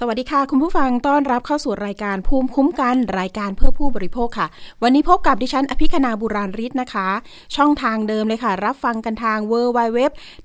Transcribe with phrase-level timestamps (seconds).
[0.00, 4.46] สวัสดีค่ะ คุณผู้ฟังต้อนรับเข้าสู่รายการภูมิคุ้มกันรายการเพื่อผู้บริโภคค่ะ
[4.82, 7.08] วันนี้พบกับดิฉันอภิคณาบุราริศนะคะ
[7.56, 9.98] ช่องทางเดิมเลยค่ะ รับฟังกันทาง w w w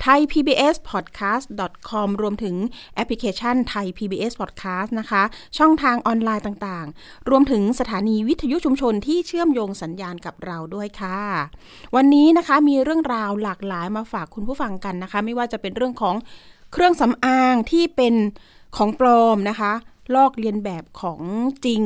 [0.04, 1.45] t h a i PBS podcast
[1.89, 2.55] com รวมถึง
[2.95, 5.23] แอปพลิเคชันไทย PBS podcast นะคะ
[5.57, 11.20] ช่องทางออนไลน์ต่างๆ รวมถึงสถานีวิทยุชุมชนที่เชื่อมโยงสัญญาณกับเราด้วยค่ะ
[11.95, 16.15] วันนี้นะคะมีเรื่องราวหลากหลายมาฝากคุณผู้ฟังกันนะคะ ไม่ว่าจะเป็นเรื่องของ
[16.73, 18.15] เครื่องสำอางที่เป็น
[18.75, 19.73] ของปลอมนะคะ
[20.15, 21.21] ลอกเลียนแบบของ
[21.65, 21.81] จริง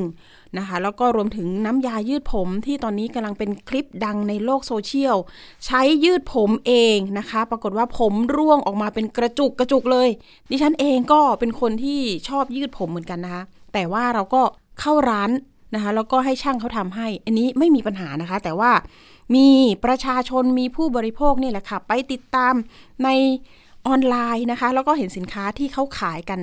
[0.57, 5.17] นะคะ แล้วก็รวมถึงน้ำยายืดผมที่ตอนนี้กำลังเป็นคลิปดังในโลกโซเชียล
[5.65, 10.09] ใช้ยืดผมเองนะคะ ปรากฏว่าผมร่วงออกมาเป็นกระจุกกระจุกเลย
[10.49, 14.41] ดิฉันเองก็เป็นคนที่ชอบยืดผมเหมือนกันนะคะ แต่ว่าเราก็
[14.79, 15.31] เข้าร้าน
[15.75, 18.71] นะคะแล้วก็ให้ช่างเขาทำให้ อันนี้ไม่มีปัญหานะคะ แต่ว่า
[19.35, 19.47] มี
[19.85, 22.53] ประชาชนมีผู้บริโภคนี่แหละค่ะ ไปติดตาม
[23.03, 23.09] ใน
[23.87, 26.39] ออนไลน์นะคะ แล้วก็เห็นสินค้าที่เขาขายกัน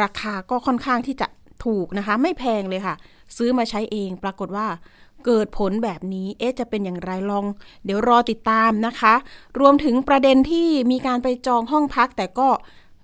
[0.00, 1.28] ราคาก็ค่อนข้างที่จะ
[1.64, 2.94] ถูกนะคะ ไม่แพงเลยค่ะ
[3.36, 4.66] ซื้อมาใช้เองปรากฏว่า
[5.26, 7.44] เกิดผลแบบนี้ เอ๊ะ จะเป็นอย่างไรลอง
[7.84, 9.14] เดี๋ยวรอติดตามนะคะ
[9.60, 12.48] รวมถึงประเด็นที่มีการไปจองห้องพักแต่ก็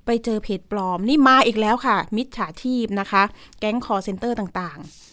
[0.07, 3.23] ไปเจอเพจปลอม นี่มาอีกแล้วค่ะ มิจฉาชีพนะคะ
[3.61, 5.04] แก๊งคอร์เซนเตอร์ต่างๆ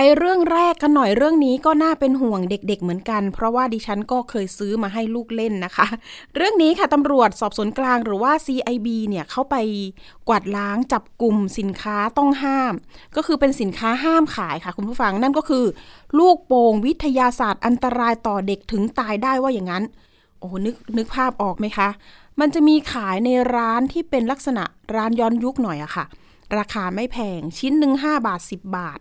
[0.00, 5.86] ไปเรื่องแรกกันหน่อยเรื่องนี้ก็น่าเป็นห่วงเด็กๆเหมือนกัน เพราะว่าดิฉันก็เคยซื้อมาให้ลูกเล่นนะคะ
[6.34, 9.56] เรื่องนี้ค่ะตำรวจสอบสวนกลางหรือว่า CIB เนี่ยเข้าไป
[10.28, 12.74] กวาดล้างจับกลุ่มสินค้าต้องห้าม
[13.16, 15.64] ก็คือเป็นสินค้าห้ามขายค่ะ คุณผู้ฟังนั่นก็คือ
[16.18, 19.84] ลูกโป่งวิทยาศาสตร์อันตรายต่อเด็กถึงตายได้ว่าอย่างนั้น
[20.40, 21.88] โอ้นึกนึกภาพออกไหมคะ
[22.40, 26.04] มันจะมีขายในร้านที่เป็นลักษณะร้านย้อนยุคหน่อยอะค่ะ
[26.58, 28.98] ราคาไม่แพงชิ้นหนึ่ง5บาท 10 บาท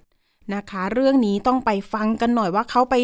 [0.56, 2.95] นะคะ เรื่องนี้ต้องไปฟังกันหน่อยว่าเขาไป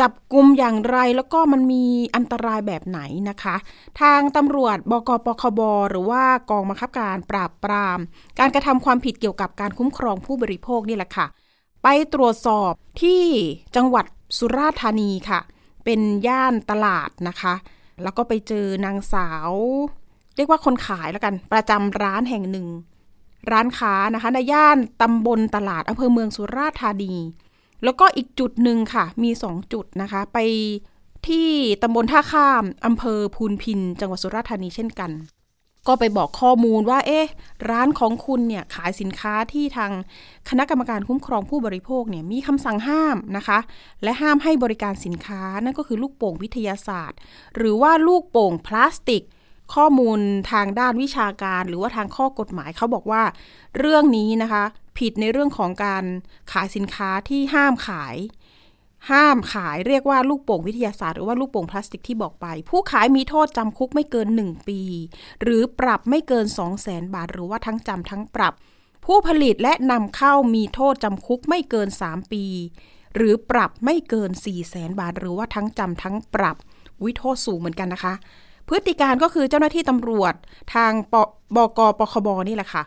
[0.00, 1.84] จับกลุ่มอย่างไรแล้วก็มันมี
[2.14, 3.00] อันตรายแบบไหน
[3.30, 3.56] นะคะ
[4.00, 5.60] ทางตำรวจบกปคบ
[5.90, 7.98] หรือว่ากองบังคับการปราบปราม
[8.38, 11.26] การกระทำความผิดเกี่ยวกับการคุ้มครองผู้บริโภคนี่แหละค่ะ
[11.82, 12.72] ไปตรวจสอบ
[13.02, 13.22] ที่
[13.76, 14.04] จังหวัด
[14.38, 15.40] สุราษฎร์ธานีค่ะ
[15.84, 17.54] เป็นย่านตลาดนะคะ
[18.02, 19.52] แล้วก็ไปเจอนางสาว
[20.36, 22.66] เรียกว่าคนขายแล้วกัน ประจำร้านแห่งหนึ่ง
[23.50, 27.14] ร้านค้านะคะในย่านตำบลตลาดอำเภอเมืองสุราษฎร์ธานี
[27.84, 30.38] แล้วก็อีกจุดหนึ่งค่ะ มีสองจุดนะคะ ไป
[31.28, 31.48] ที่
[31.82, 35.10] ตำบลท่าข้ามอำเภอพูนพิน จังหวัดสุราษฎร์ธานีเช่นกัน
[35.88, 37.26] ก็ไปบอกข้อมูลว่า เอ๊ะ
[37.70, 39.90] ร้านของคุณเนี่ยขายสินค้าที่ทาง
[40.48, 43.58] คณะกรรมการคุ้มครองผู้บริโภคเนี่ยมีคำสั่งห้ามนะคะ
[44.02, 47.18] และห้ามให้บริการสินค้านั่นก็คือลูกโป่งวิทยาศาสตร์
[47.56, 49.22] หรือว่าลูกโป่งพลาสติก
[49.74, 50.20] ข้อมูล
[50.52, 53.22] ทางด้านวิชาการหรือว่าทางข้อกฎหมายเขาบอกว่า
[53.78, 54.64] เรื่องนี้นะคะ
[54.98, 56.04] ผิดในเรื่องของการ
[56.52, 58.16] ขายสินค้าที่ห้ามขาย
[59.10, 64.80] ห้ามขายเรียกว่าลูกโป่งวิทยาศาสตร์หรือว่าลูกโป่งพลาสติกที่บอกไป ผู้ขายมีโทษจำคุกไม่เกิน 1 ปี
[65.42, 68.54] หรือปรับไม่เกิน 2 0 0แสนบาท หรือว่าทั้งจำทั้งปรับ
[69.04, 72.44] ผู้ผลิตและนำเข้ามีโทษจำคุกไม่เกิน 3 ปี
[73.16, 76.56] หรือปรับไม่เกิน 4 0 0แสนบาท หรือว่าทั้งจำทั้งปรับ
[77.04, 78.14] วิโทษสูงเหมือนกันนะคะ
[78.68, 80.34] พฤติการก็คือเจ้าหน้าที่ตำรวจ
[80.74, 81.14] ทางป
[81.56, 82.82] บกปคบนี่แหละค่ะ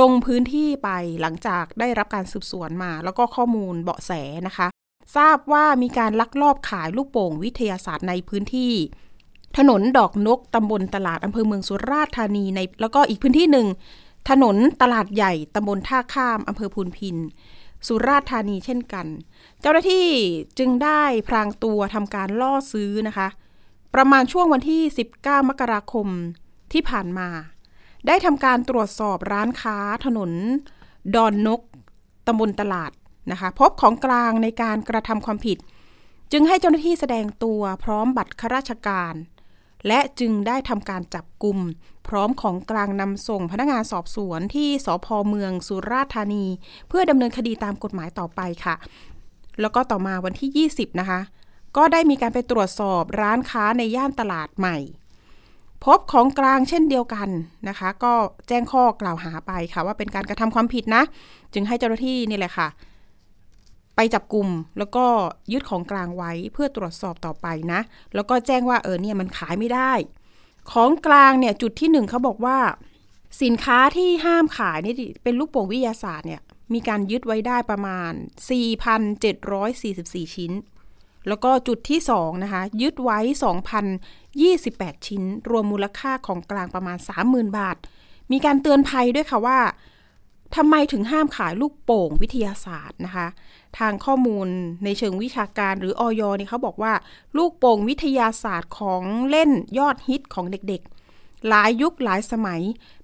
[0.00, 0.90] ลงพื้นที่ไป
[1.20, 4.12] หลังจากได้รับการสืบสวนมา แล้วก็ข้อมูลเบาะแส
[4.46, 4.66] นะคะ
[5.16, 8.72] ทราบว่ามีการลักลอบขายลูกโป่งวิทยาศาสตร์ในพื้นที่
[9.58, 13.66] ถนนดอกนกตำบลตลาดอำเภอเมืองสุราษฎร์ธานีในแล้วก็อีกพื้นที่หนึ่ง
[14.30, 17.16] ถนนตลาดใหญ่ตำบลท่าข้ามอำเภอพูนพิน
[17.86, 19.06] สุราษฎร์ธานีเช่นกัน
[19.60, 20.08] เจ้าหน้าที่
[20.58, 23.28] จึงได้พรางตัวทำการล่อซื้อนะคะ
[23.96, 24.82] ประมาณช่วงวันที่
[25.18, 26.06] 19 มกราคม
[26.72, 27.28] ที่ผ่านมา
[28.06, 30.30] ได้ทำการตรวจสอบร้านค้าถนน
[31.14, 31.60] ดอนนก
[32.26, 32.90] ตำบลตลาด
[33.30, 35.58] นะคะพบของกลางในการกระทำความผิด
[36.32, 39.14] จึงให้เจ้าหน้าที่แสดงตัวพร้อมบัตรข้าราชการ
[39.86, 41.58] และจึงได้ทำการจับกลุ่ม
[42.08, 46.44] พร้อมของกลางนำส่งพนักงานสอบสวนที่สพเมืองสุราษฎร์ธานี
[46.88, 48.74] เพื่อดำเนินคดีตามกฎหมายต่อไปค่ะ
[49.60, 51.20] แล้วก็ต่อมาวันที่ 20 นะคะ
[51.76, 54.78] ก็ได้มีการไปตรวจสอบร้านค้าในย่านตลาดใหม่
[55.84, 57.28] พบของกลางเช่นเดียวกัน
[57.68, 58.12] นะคะ ก็
[58.48, 61.02] แจ้งข้อกล่าวหาไปค่ะ ว่าเป็นการกระทำความผิดนะ
[61.54, 62.68] จึงให้เจ้าหน้าที่นี่แหละค่ะ
[63.96, 65.06] ไปจับกลุ่มแล้วก็
[65.52, 67.80] ยึดของกลางไว้เพื่อตรวจสอบต่อไปนะ
[68.14, 69.92] แล้วก็แจ้งว่าเออเนี่ยมันขายไม่ได้
[70.72, 72.58] ของกลางเนี่ยจุดที่หนึ่งเขาบอกว่า
[73.42, 76.42] สินค้าที่ห้ามขายนี่เป็นลูกโป่งวิทยาศาสตร์เนี่ย
[76.74, 78.12] มีการยึดไว้ได้ประมาณ
[79.42, 80.52] 4,744 ชิ้น
[81.28, 83.18] แล้วก็จุดที่ 2 นะคะ ยึดไว้
[84.12, 87.76] 2,028 ชิ้น รวมมูลค่าของกลางประมาณ 30,000 บาท
[88.32, 89.58] มีการเตือนภัยด้วยค่ะว่า
[90.56, 93.26] ทำไมถึงห้ามขายลูกโป่งวิทยาศาสตร์นะคะ
[93.78, 94.48] ทางข้อมูล
[94.84, 96.92] ในเชิงวิชาการหรืออยเนี่ยเขาบอกว่า
[97.36, 102.62] ลูกโป่งวิทยาศาสตร์ของเล่นยอดฮิตของเด็กๆ หลายยุคหลายสมัย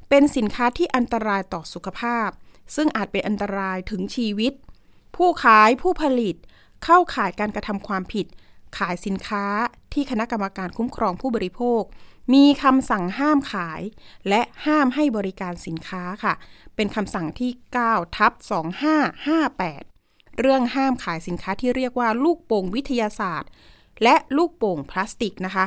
[0.09, 2.29] เป็นสินค้าที่อันตรายต่อสุขภาพ
[2.75, 4.53] ซึ่งอาจเป็นอันตรายถึงชีวิต
[5.17, 6.37] ผู้ขายผู้ผลิต
[6.85, 8.27] เข้าข่ายการกระทำความผิด
[8.79, 9.45] ขายสินค้า
[9.93, 11.83] ที่คณะกรรมการคุ้มครองผู้บริโภค
[12.35, 13.83] มีคำสั่งห้ามขาย
[14.29, 16.35] และห้ามให้บริการสินค้าค่ะ
[16.77, 17.51] เป็นคำสั่งที่
[17.85, 18.43] 9 ทับ 2558
[20.41, 23.51] เรื่องห้ามขายสินค้าที่เรียกว่าลูกโป่งวิทยาศาสตร์
[24.03, 25.67] และลูกโป่งพลาสติกนะคะ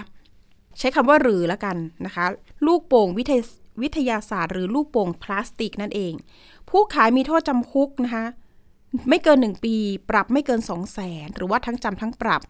[0.78, 2.26] ใช้คำว่าหรือแล้วกันนะคะ
[2.68, 3.42] ลูกโป่งวิทย
[3.82, 6.14] วิทยาศาสตร์หรือลูกโป่งพลาสติกนั่นเอง
[6.70, 8.26] ผู้ขายมีโทษจำคุกนะคะ
[9.10, 9.76] ไม่เกิน 1 ปี
[10.10, 12.42] ปรับไม่เกิน 2 0 0แสนหรือว่าทั้งจำทั้งปรับ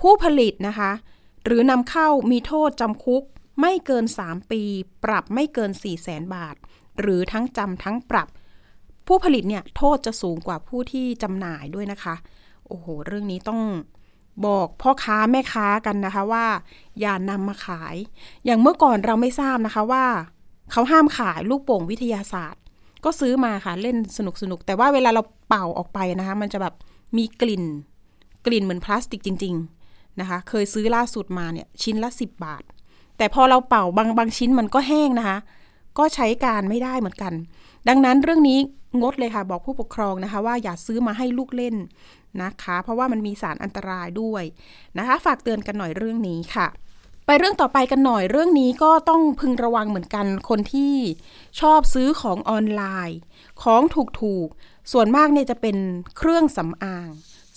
[0.00, 0.90] ผู้ผลิตนะคะ
[1.44, 3.22] หรือนำเข้ามีโทษจำคุก
[3.60, 4.62] ไม่เกิน 3 ปี
[5.04, 6.54] ปรับไม่เกิน 4 0 0แสนบาท
[7.00, 8.28] หรือทั้งจำทั้งปรับ
[9.06, 12.14] ผู้ผลิตเนี่ยโทษจะสูงกว่าผู้ที่จำหน่ายด้วยนะคะ
[12.66, 13.60] โอ้โห เรื่องนี้ต้อง
[14.46, 16.46] บอกพ่อค้าแม่ค้ากันนะคะว่า
[17.00, 17.96] อย่านำมาขาย
[18.44, 20.06] อย่างเมื่อก่อนเราไม่ทราบนะคะว่า
[20.72, 22.62] เขาห้ามขายลูกโป่งวิทยาศาสตร์
[23.06, 26.74] ก็ซื้อมาค่ะเล่นสนุกสนุกแต่ว่าเวลาเราเป่าออกไปนะคะ มันจะแบบ
[27.16, 27.64] มีกลิ่น
[28.46, 29.54] กลิ่นเหมือนพลาสติกจริง
[29.86, 32.62] ๆนะคะ เคยซื้อล่าสุดมาเนี่ยชิ้นละ 10 บาท
[33.18, 35.38] แต่พอเราเป่าบางบางชิ้นมันก็แห้งนะคะ
[35.98, 37.32] ก็ใช้การไม่ได้เหมือนกัน
[37.88, 38.58] ดังนั้นเรื่องนี้
[39.00, 41.76] งดเลยค่ะ บอกผู้ปกครองนะคะ ว่าอย่าซื้อมาให้ลูกเล่น
[42.42, 44.42] นะคะ เพราะว่ามันมีสารอันตรายด้วย
[44.98, 46.66] นะคะ ฝากเตือนกันหน่อยเรื่องนี้ค่ะ
[47.28, 50.94] ไปเรื่องต่อไปกันหน่อยเรื่องนี้ก็ต้องพึงระวังเหมือนกันคนที่
[51.60, 53.18] ชอบซื้อของออนไลน์
[53.62, 53.82] ของ
[54.20, 55.76] ถูกๆ ส่วนมากเนี่ยจะเป็น
[56.18, 57.08] เครื่องสำอาง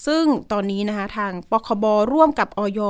[0.06, 2.81] ซึ่งตอนนี้นะคะทางปคบร่วมกับออย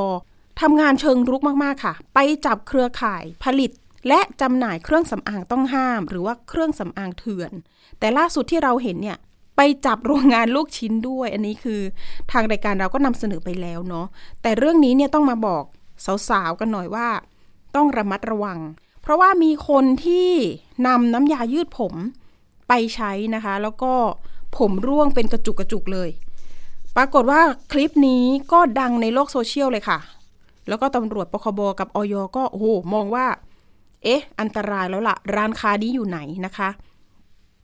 [0.62, 3.72] ทำงานเชิงรุกมากๆค่ะ ไปจับเครือข่ายผลิต
[4.08, 7.52] และจำหน่ายเครื่องสำอางต้องห้าม หรือว่าเครื่องสำอางเถื่อน
[8.00, 9.18] แต่ล่าสุดที่เราเห็นเนี่ย
[9.58, 11.82] ไปจับโรงงานลูกชิ้นด้วย อันนี้คือ
[12.32, 14.06] ทางรายการเราก็นำเสนอไปแล้วเนาะ
[14.42, 15.64] แต่เรื่องนี้เนี่ยต้องมาบอก
[16.30, 17.08] สาวๆกันหน่อยว่า
[17.76, 18.60] ต้องระมัดระวัง
[19.02, 20.30] เพราะว่ามีคนที่
[20.88, 21.94] นำน้ำยายืดผม
[22.68, 23.94] ไปใช้นะคะ แล้วก็
[24.58, 26.10] ผมร่วงเป็นกระจุกกระจุกเลย
[26.96, 27.42] ปรากฏว่า
[27.72, 30.00] คลิปนี้ก็ดังในโลกโซเชียลเลยค่ะ
[30.68, 33.28] แล้วก็ตำรวจปคบกับอยก็โอ้โหมองว่า
[34.04, 36.70] เอ๊ะ อันตรายแล้วล่ะ ร้านค้านี้อยู่ไหนนะคะ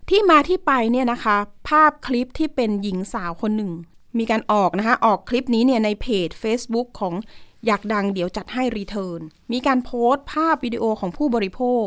[0.10, 1.36] ที่มาที่ไปเนี่ยนะคะ
[1.70, 3.72] ภาพคลิปที่เป็นหญิงสาวคนหนึ่ง
[4.18, 7.14] มีการออกนะคะ ออกคลิปนี้เนี่ยในเพจ Facebook ของ
[7.66, 9.22] อยากดังเดี๋ยวจัดให้รีเทิร์น
[9.52, 11.86] มีการโพสต์ภาพวิดีโอของผู้บริโภค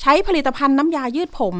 [0.00, 1.56] ใช้ผลิตภัณฑ์น้ำยายืดผม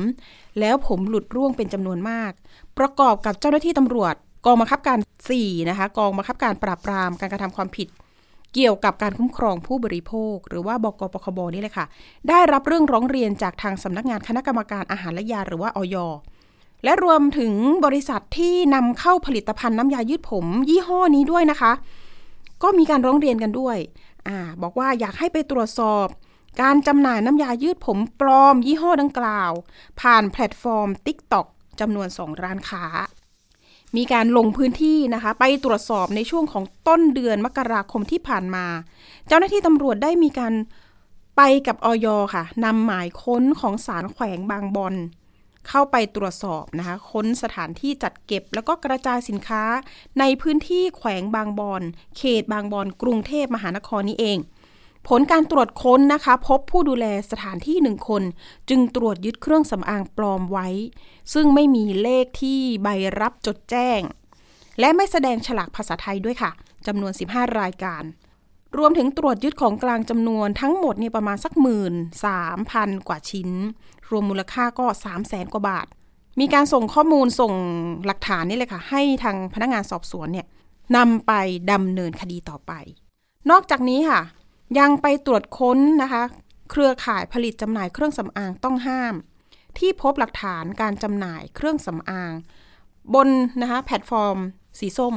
[0.61, 2.33] แล้วผมหลุดร่วงเป็นจำนวนมาก
[2.79, 4.15] ประกอบกับเจ้าหน้าที่ตำรวจ
[4.47, 4.99] กองบังคับการ
[5.35, 7.89] 4 นะคะ กองบังคับการปราบปรามการกระทำความผิด
[8.55, 11.87] เกี่ยวกับการคุ้มครองผู้บริโภค หรือว่าบกปคบนี่เลยค่ะ
[12.29, 15.97] ได้รับเรื่องร้องเรียนจากทางสำนักงานคณะกรรมการอาหารและยาหรือว่าออย
[16.85, 17.55] และรวมถึง
[17.85, 21.73] บริษัทที่นำเข้าผลิตภัณฑ์น้ำยายืดผม ยี่ห้อนี้ด้วยนะคะ
[22.63, 23.79] ก็มีการร้องเรียนกันด้วย
[24.29, 26.07] อ่าบอกว่าอยากให้ไปตรวจสอบ
[26.63, 29.53] การจำหน่ายน้ำยายืดผมปลอมยี่ห้อดังกล่าว
[30.01, 31.47] ผ่านแพลตฟอร์ม TikTok
[31.81, 32.85] จำนวนสองร้านค้า
[33.97, 38.67] มีการลงพื้นที่นะคะ ไปตรวจสอบในช่วงของต้นเดือนมกราคมที่ผ่านมา
[39.29, 40.53] เจ้าหน้าที่ตำรวจได้มีการ
[41.37, 44.95] ไปกับออยค่ะนำหมายค้นของสารแขวงบางบอน
[45.69, 49.65] เข้าไปตรวจสอบนะคะ ค้นสถานที่จัดเก็บ แล้วก็กระจายสินค้า
[50.21, 51.83] ในพื้นที่แขวงบางบอน
[52.17, 54.39] เขตบางบอนกรุงเทพมหานครนี้เอง
[55.09, 58.23] ผลการตรวจค้นนะคะ พบผู้ดูแลสถานที่หนึ่งคน
[58.69, 60.69] จึงตรวจยึดเครื่องสำอางปลอมไว้
[61.33, 62.89] ซึ่งไม่มีเลขที่ใบ
[63.21, 64.01] รับจดแจ้ง
[64.81, 66.51] และไม่แสดงฉลากภาษาไทยด้วยค่ะ
[66.87, 68.03] จำนวน 15 รายการ
[68.79, 73.51] รวมถึงตรวจยึดของกลางจำนวนทั้งหมดเนี่ยประมาณสักหมื่นสามพันกว่าชิ้น
[74.11, 75.87] รวมมูลค่าก็3 0 0แสนกว่าบาท
[76.41, 77.53] มีการส่งข้อมูลส่ง
[78.07, 80.47] หลักฐานนี่เลยค่ะ ให้ทางพนักงานสอบสวนเนี่ย
[80.97, 81.33] นำไป
[81.73, 82.73] ดำเนินคดีต่อไป
[83.51, 84.21] นอกจากนี้ค่ะ
[84.79, 86.23] ยังไปตรวจค้นนะคะ
[86.71, 89.15] เครือข่ายผลิตจำหน่ายเครื่องสำอางต้องห้าม
[89.79, 92.33] ที่พบหลักฐานการจำหน่ายเครื่องสำอาง
[93.15, 93.29] บน
[93.61, 94.37] นะคะแพลตฟอร์ม
[94.79, 95.15] สีส้ม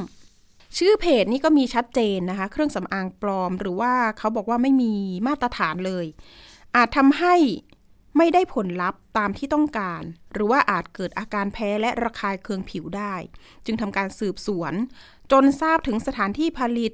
[0.76, 4.94] ชื่อเพจนี่ก็มีชัดเจนนะคะ เครื่องสำอางปลอม หรือว่าเขาบอกว่าไม่มี
[5.26, 6.06] มาตรฐานเลย
[6.76, 7.34] อาจทำให้
[8.16, 13.14] ไม่ได้ผลลัพธ์ตามที่ต้องการ หรือว่าอาจเกิดอาการแพ้และระคายเคืองผิวได้
[13.64, 14.72] จึงทำการสืบสวน
[15.32, 16.92] จนทราบถึงสถานที่ผลิต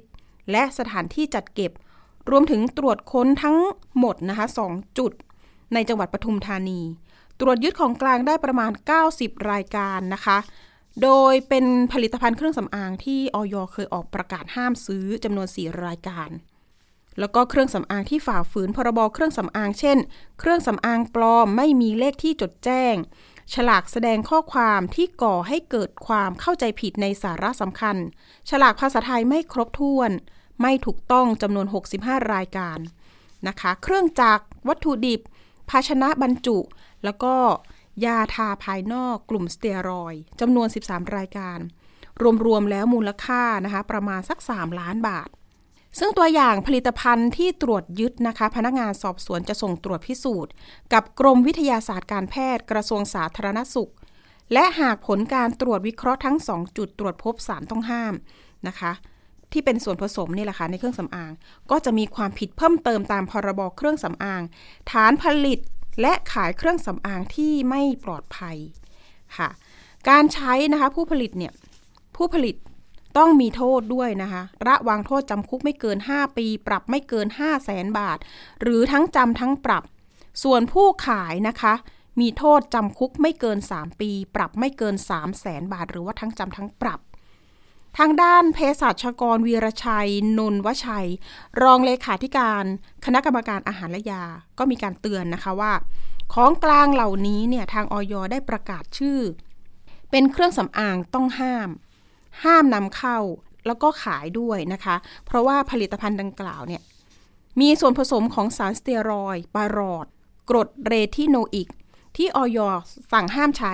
[0.51, 1.71] และสถานที่จัดเก็บ
[2.29, 3.57] รวมถึงตรวจค้นทั้ง
[3.97, 5.11] หมดนะคะ2จุด
[5.73, 6.81] ในจังหวัดปทุมธานี
[7.39, 8.71] ตรวจยึดของกลางได้ประมาณ
[9.09, 10.37] 90 รายการนะคะ
[11.01, 16.29] โดยเป็นผลิตภัณฑ์เครื่องสำอางที่ออยเคยออกประกาศห้ามซื้อจำนวน 4 รายการ
[17.19, 19.97] แล้วก็เครื่องสำอางที่ฝ่าฝืนพรบเครื่องสำอาง เช่น
[20.39, 22.95] เครื่องสำอางปลอมไม่มีเลขที่จดแจ้ง
[23.53, 27.97] ฉลากแสดงข้อความที่ก่อให้เกิดความเข้าใจผิดในสาระสำคัญ
[28.49, 30.11] ฉลากภาษาไทยไม่ครบถ้วน
[30.61, 31.67] ไม่ถูกต้องจำนวน
[31.99, 32.79] 65 รายการ
[33.47, 35.21] นะคะ เครื่องจักรวัตถุดิบ
[35.69, 36.57] ภาชนะบรรจุ
[37.03, 37.35] แล้วก็
[38.05, 41.59] ยาทาภายนอกกลุ่มสเตียรอยจำนวน 13 รายการ
[42.45, 45.29] รวม ๆ แล้วมูลค่านะคะประมาณสัก 3 ล้านบาท
[45.99, 50.51] ซึ่งตัวอย่างผลิตภัณฑ์ที่ตรวจยึดนะคะ พนักงานสอบสวนจะส่งตรวจพิสูจน์
[50.93, 53.91] กับกรมวิทยาศาสตร์การแพทย์กระทรวงสาธารณสุข
[54.53, 58.13] และหากผลการตรวจวิเคราะห์ทั้ง 2 จุดตรวจพบสารต้องห้าม
[58.67, 58.91] นะคะ
[59.51, 61.31] ที่เป็นส่วนผสมนี่แหละค่ะในเครื่องสำอาง
[61.71, 64.41] ก็จะมีความผิดเพิ่มเติมตามพรบเครื่องสำอาง
[64.91, 65.59] ฐานผลิต
[66.01, 68.57] และขายเครื่องสำอางที่ไม่ปลอดภัย
[69.37, 69.49] ค่ะ
[70.09, 71.53] การใช้นะคะผู้ผลิตเนี่ย
[72.15, 72.55] ผู้ผลิต
[73.17, 78.17] ต้องมีโทษด้วยนะคะ ระวางโทษจำคุกไม่เกิน 5 ปี ปรับไม่เกิน 5 0 0แสนบาท
[78.61, 79.83] หรือทั้งจำทั้งปรับ
[80.43, 81.73] ส่วนผู้ขายนะคะ
[82.19, 86.99] มีโทษจำคุกไม่เกิน 3 ปี ปรับไม่เกิน 3 0 0แสนบาท หรือว่าทั้งจำทั้งปรับ
[87.97, 91.07] ทางด้านเภสัชกรวีรชัย นนวชัย
[91.61, 92.63] รองเลขาธิการ
[93.05, 94.23] คณะกรรมการอาหารและยา
[94.57, 95.73] ก็มีการเตือนนะคะว่า
[96.33, 99.19] ของกลางเหล่านี้เนี่ยทางออยได้ประกาศชื่อ
[100.11, 101.69] เป็นเครื่องสำอางต้องห้าม
[102.43, 103.17] ห้ามนำเข้า
[103.67, 104.95] แล้วก็ขายด้วยนะคะ
[105.25, 106.81] เพราะว่าผลิตภัณฑ์ดังกล่าวเนี่ย
[107.61, 110.05] มีส่วนผสมของสารสเตียรอยด์ปารอด
[110.49, 111.69] กรดเรทิโนอิก
[112.17, 112.59] ที่ออย
[113.11, 113.73] สั่งห้ามใช้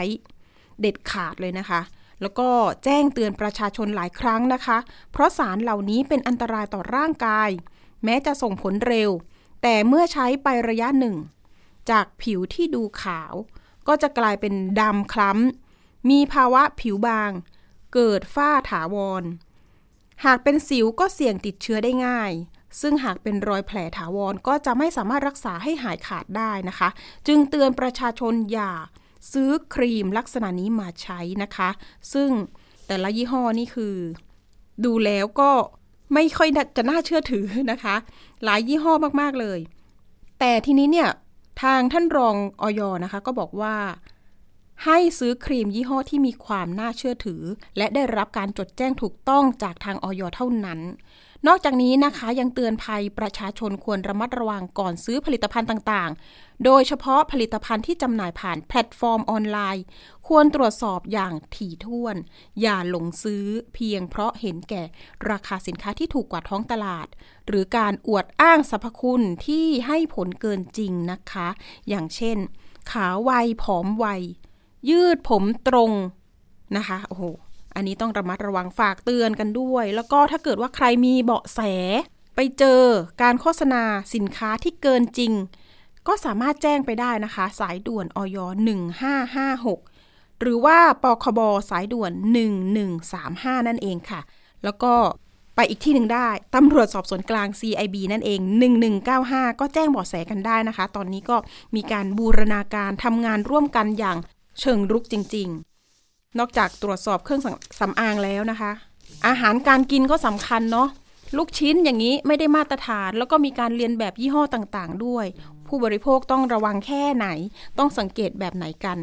[0.81, 1.81] เด็ดขาดเลยนะคะ
[2.21, 2.49] แล้วก็
[2.83, 4.77] แจ้งเตือนประชาชนหลายครั้งนะคะ
[5.11, 7.49] เพราะสารเหล่านี้เป็นอันตรายต่อร่างกาย
[8.03, 9.09] แม้จะส่งผลเร็ว
[9.61, 11.15] แต่เมื่อใช้ไประยะหนึ่ง
[11.89, 13.33] จากผิวที่ดูขาว
[13.87, 17.31] ก็จะกลายเป็นดำคล้ำ มีภาวะผิวบาง
[17.93, 19.23] เกิดฝ้าถาวร
[20.25, 22.31] หากเป็นสิวก็เสี่ยงติดเชื้อได้ง่าย
[22.81, 26.89] ซึ่งหากเป็นรอยแผลถาวรก็จะไม่สามารถรักษาให้หายขาดได้นะคะ
[27.27, 28.73] จึงเตือนประชาชนอย่า
[29.31, 31.69] ซื้อครีมลักษณะนี้มาใช้นะคะ
[32.13, 32.29] ซึ่ง
[32.87, 33.95] แต่ละยี่ห้อนี่คือ
[34.85, 35.51] ดูแล้วก็
[36.13, 37.95] ไม่ค่อยจะน่าเชื่อถือนะคะ
[38.43, 39.59] หลายยี่ห้อมากๆเลย
[40.39, 41.09] แต่ทีนี้เนี่ย
[41.61, 43.75] ทางท่านรองอยนะคะ ก็บอกว่า
[44.85, 47.41] ให้ซื้อครีมยี่ห้อที่มีความน่าเชื่อถือ
[47.77, 50.79] และได้รับการจดแจ้งถูกต้องจากทางอยเท่านั้น
[51.47, 59.83] นอกจากนี้นะคะยังเตือนภัยประชาชนควรระมัดระวังก่อนซื้อผลิตภัณฑ์ต่างๆ โดยเฉพาะผลิตภัณฑ์ที่จำหน่ายผ่านแพลตฟอร์มออนไลน์
[60.27, 62.15] ควรตรวจสอบอย่างถี่ถ้วน
[62.61, 64.83] อย่าหลงซื้อเพียงเพราะเห็นแก่
[65.29, 67.07] ราคาสินค้าที่ถูกกว่าท้องตลาด
[67.47, 71.47] หรือการอวดอ้างสรรพคุณที่ให้ผลเกินจริงนะคะ
[71.89, 72.37] อย่างเช่น
[72.91, 73.31] ขาวไว
[73.63, 74.05] ผอมไว
[74.89, 75.91] ยืดผมตรง
[76.77, 77.23] นะคะโอ้โห
[77.79, 81.59] อันนี้ต้องระมัดระวังฝากเตือนกันด้วย แล้วก็ถ้าเกิดว่าใครมีเบาะแส
[82.35, 82.83] ไปเจอ
[83.21, 83.83] การโฆษณา
[84.13, 85.33] สินค้าที่เกินจริง
[86.07, 88.37] ก็สามารถแจ้งไปได้นะคะ สายด่วนอย
[89.79, 92.11] 1556 หรือว่าปคบสายด่วน
[92.89, 94.21] 1135 นั่นเองค่ะ
[94.63, 94.93] แล้วก็
[95.55, 98.39] ไปอีกที่หนึ่งได้ ตำรวจสอบสวนกลาง CIB นั่นเอง
[98.99, 101.37] 1195 ก็แจ้งเบาะแสกันได้นะคะ ตอนนี้ก็
[101.75, 104.17] มีการบูรณาการทำงานร่วมกันอย่าง
[104.59, 105.78] เชิงรุกจริง ๆ
[106.37, 107.41] นอกจากตรวจสอบเครื่อง
[107.79, 108.71] สำอางแล้วนะคะ
[109.27, 110.89] อาหารการกินก็สำคัญเนาะ
[111.37, 115.25] ลูกชิ้นอย่างนี้ไม่ได้มาตรฐาน แล้วก็มีการเรียนแบบยี่ห้อต่างๆ ด้วย
[115.67, 117.27] ผู้บริโภคต้องระวังแค่ไหน
[117.77, 118.97] ต้องสังเกตแบบไหนกัน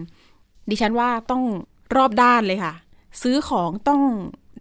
[0.70, 1.42] ดิฉันว่าต้อง
[1.96, 2.74] รอบด้านเลยค่ะ
[3.22, 4.02] ซื้อของต้อง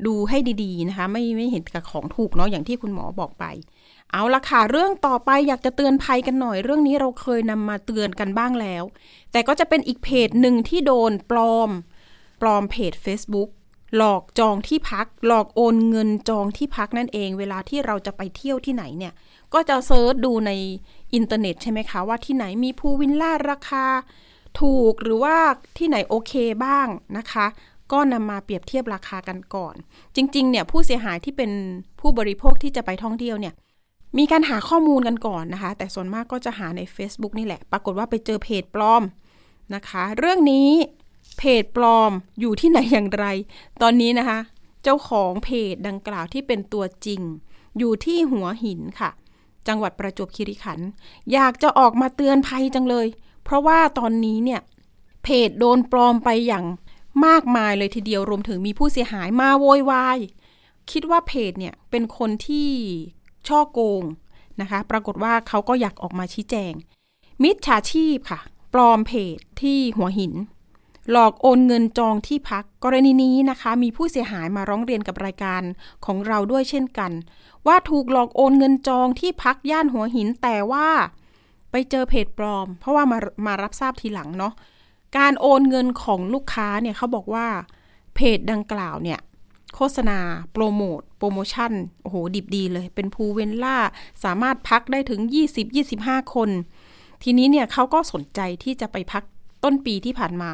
[0.08, 3.46] ดูให้ดีๆนะคะ ไม่ไม่เห็นกับของถูกเนาะอย่างที่คุณหมอบอกไป
[4.12, 8.84] เอาละค่ะเรื่องต่อไปอยากจะเตือนภัยกันหน่อย เรื่องนี้เราเคยนำมาเตือนกันบ้างแล้ว
[9.32, 11.70] แต่ก็จะเป็นอีกเพจหนึ่งที่โดนปลอม
[12.42, 13.50] ปลอมเพจ Facebook
[13.98, 19.14] หลอกจองที่พัก หลอกโอนเงินจองที่พักนั่นเอง เวลาที่เราจะไปเที่ยวที่ไหนเนี่ย
[19.54, 20.52] ก็จะเซิร์ชดูใน
[21.14, 23.86] อินเทอร์เน็ตใช่ไหมคะ ว่าที่ไหนมี pool villa ราคา
[24.60, 25.36] ถูกหรือว่า
[25.78, 26.34] ที่ไหนโอเค
[26.66, 26.88] บ้าง
[27.18, 27.46] นะคะ
[27.92, 29.76] ก็นำมาเปรียบเทียบราคากันก่อน
[30.16, 31.52] จริง ๆ เนี่ยผู้เสียหายที่เป็น
[32.00, 33.54] ผู้บริโภคที่จะไปท่องเที่ยวเนี่ย
[34.18, 39.04] มีการหาข้อมูลกันก่อนนะคะ แต่ส่วนมากก็จะหาใน Facebook นี่แหละ ปรากฏว่าไปเจอเพจปลอม
[39.76, 40.70] นะคะ เรื่องนี้
[41.38, 43.26] เพจปลอมอยู่ที่ไหนอย่างไร
[43.82, 44.40] ตอนนี้นะคะ
[44.84, 47.22] เจ้าของเพจดังกล่าวที่เป็นตัวจริง
[47.78, 49.10] อยู่ที่หัวหินค่ะ
[49.68, 50.88] จังหวัดประจวบคีรีขันธ์
[51.34, 53.08] อยากจะออกมาเตือนภัยจังเลย
[53.44, 54.62] เพราะว่าตอนนี้เนี่ย
[55.24, 56.66] เพจโดนปลอมไปอย่าง
[57.26, 60.20] มากมายเลยทีเดียวรวมถึงมีผู้เสียหายมาโวยวาย
[60.92, 62.70] คิดว่าเพจเนี่ยเป็นคนที่
[63.48, 64.04] ช่อโกง
[64.62, 66.74] นะคะ ปรากฏว่าเขาก็อยากออกมาชี้แจง
[67.44, 68.40] มิจฉาชีพค่ะ
[68.74, 70.34] ปลอมเพจที่หัวหิน
[71.12, 75.62] หลอกโอนเงินจองที่พัก กรณีนี้นะคะ มีผู้เสียหายมาร้องเรียนกับรายการ
[76.06, 77.12] ของเราด้วยเช่นกัน
[77.68, 80.88] ว่าถูกหลอกโอนเงินจองที่พักย่านหัวหินแต่ว่า
[81.72, 84.54] ไปเจอเพจปลอม เพราะว่ามามารับทราบทีหลังเนาะ
[85.18, 87.48] การโอนเงินของลูกค้าเนี่ยเขาบอกว่า
[88.16, 89.20] เพจดังกล่าวเนี่ย
[89.76, 90.20] โฆษณา
[90.52, 91.72] โปรโมทโปรโมชั่น
[92.02, 93.78] โอ้โหดิบดีเลย เป็นพูเวนล่า
[94.24, 95.22] สามารถพักได้ถึง
[95.78, 96.50] 20-25 คน
[97.24, 99.24] ทีนี้เนี่ยเขาก็สนใจที่จะไปพัก
[99.64, 100.52] ต้นปีที่ผ่านมา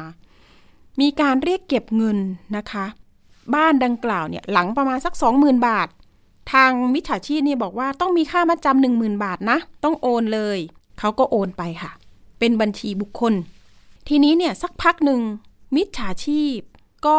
[1.00, 2.18] มีการเรียกเก็บเงิน
[2.56, 2.86] นะคะ
[3.54, 5.88] บ้านดังกล่าวเนี่ยหลังประมาณสัก 20,000 บาท
[6.52, 10.58] ทางมิจฉาชีพเนี่ยบอกว่าต้องมีค่ามาจำหนึ่งหมื่นบาทนะ ต้องโอนเลย
[10.98, 11.92] เขาก็โอนไปค่ะ
[12.38, 13.34] เป็นบัญชีบุคคล
[14.08, 15.20] ทีนี้เนี่ยสักพักหนึ่ง
[15.76, 16.58] มิจฉาชีพ
[17.06, 17.18] ก็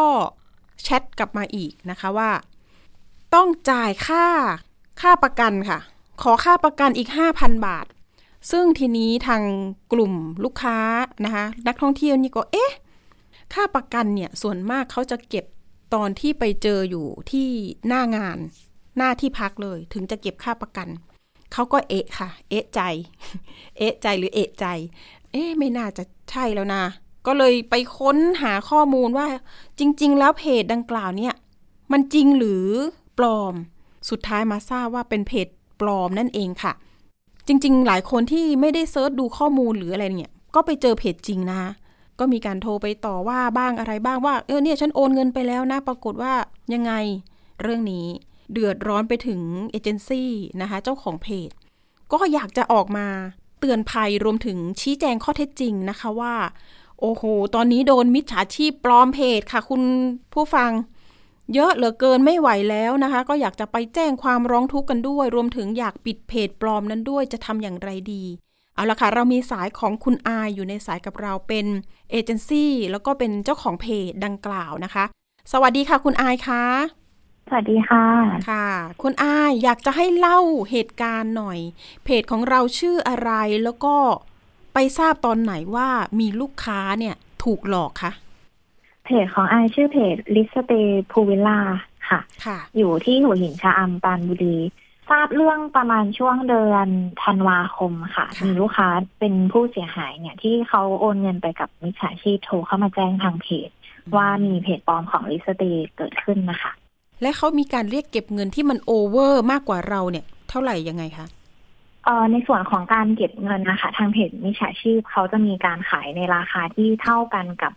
[0.82, 2.30] แชทกลับมาอีกนะคะว่า
[3.34, 4.26] ต้องจ่ายค่า
[5.00, 5.78] ค่าประกันค่ะ
[6.22, 7.86] ขอค่าประกันอีก 5,000 บาท
[8.50, 9.42] ซึ่งทีนี้ทาง
[9.92, 10.12] กลุ่ม
[10.44, 10.78] ลูกค้า
[11.24, 12.72] นะคะนักท่องเที่ยวนี่ก็เอ๊ะ
[13.52, 15.44] ค่าประกันเนี่ยส่วนมากเขาจะเก็บ
[15.94, 17.48] ตอนที่ไปเจออยู่ที่
[17.88, 18.38] หน้างาน
[18.98, 20.88] หน้าที่พักเลย ถึงจะเก็บค่าประกัน
[21.52, 22.80] เขาก็เอะค่ะ เอะใจ
[23.78, 24.66] เอะใจหรือเอะใจ
[25.32, 26.82] เอ๊ะไม่น่าจะใช่แล้วนะ
[27.26, 29.26] ก็เลยไปค้นหาข้อมูลว่า
[29.78, 31.34] จริง ๆ แล้วเพจดังกล่าวเนี่ย
[31.92, 32.66] มันจริงหรือ
[33.18, 33.54] ปลอม
[34.10, 35.48] สุดท้ายมาทราบว่าเป็นเพจ
[35.80, 36.72] ปลอมนั่นเองค่ะ
[37.46, 41.70] จริง ๆ หลายคนที่ไม่ได้ search ดูข้อมูลหรืออะไรเนี่ย ก็ไปเจอเพจจริงนะคะ
[42.18, 46.34] ก็มีการโทรไปต่อว่าบ้างอะไรบ้างว่าเออเนี่ยฉันโอนเงินไปแล้วนะ ปรากฏว่า
[46.74, 46.92] ยังไง
[47.62, 48.06] เรื่องนี้
[48.52, 49.40] เดือดร้อนไปถึง
[49.70, 50.30] เอเจนซี่
[50.60, 51.50] นะคะเจ้าของเพจ
[52.12, 53.06] ก็อยากจะออกมา
[53.60, 56.34] เตือนภัยรวมถึงชี้แจงข้อเท็จจริงนะคะว่า
[57.00, 57.22] โอ้โห
[57.54, 59.82] ตอนนี้โดนมิจฉาชีพปลอมเพจค่ะ คุณ
[60.32, 60.70] ผู้ฟัง
[61.54, 68.24] เยอะเหลือเกินไม่ไหวแล้วนะคะ ก็อยากจะไปแจ้งความร้องทุกข์กันด้วย รวมถึงอยากปิดเพจปลอมนั้นด้วยจะทำอย่างไรดี
[68.74, 71.66] เอาละค่ะ เรามีสายของคุณอายอยู่ในสายกับเราเป็น
[72.10, 75.04] เอเจนซี่แล้วก็เป็นเจ้าของเพจดังกล่าวนะคะ
[75.52, 76.64] สวัสดีค่ะคุณอายคะ
[77.48, 78.06] สวัสดีค่ะ
[78.50, 78.68] ค่ะ
[79.02, 80.38] คุณอายอยากจะให้เล่า
[80.70, 81.58] เหตุการณ์หน่อย
[82.04, 83.30] เพจของเราชื่ออะไร
[83.64, 83.96] แล้วก็
[84.74, 85.88] ไปทราบตอนไหนว่า
[86.20, 87.14] มีลูกค้าเนี่ย
[87.44, 88.12] ถูกหลอกคะ
[89.04, 90.72] เพจของอายชื่อเพจลิสเต
[91.10, 91.58] ย์ pool villa
[92.08, 94.56] ค่ะ ค่ะ อยู่ที่หัวหินชะอำปรานบุรี
[95.10, 96.88] ทราบเรื่องประมาณช่วงเดือน
[97.24, 98.88] ธันวาคมค่ะค่ะ มีลูกค้า
[99.20, 103.70] เป็นผู้เสียหายเนี่ยที่เขาโอนเงินไปกับมิจฉาชีพโทรเข้ามาแจ้งทางเพจ
[104.16, 105.64] ว่ามีเพจปลอมของลิสเตย์
[105.96, 106.72] เกิดขึ้นนะคะ
[107.22, 111.26] และเขามีการเรียกเก็บเงินที่มันโอเวอร์มากกว่าเราเนี่ย เท่าไหร่ยังไงคะ
[112.04, 117.72] เอ่อในส่วนของการเก็บเงินนะคะ ทางเพจมิจฉาชีพเขาจะมีการขายในราคาที่เท่ากันกับ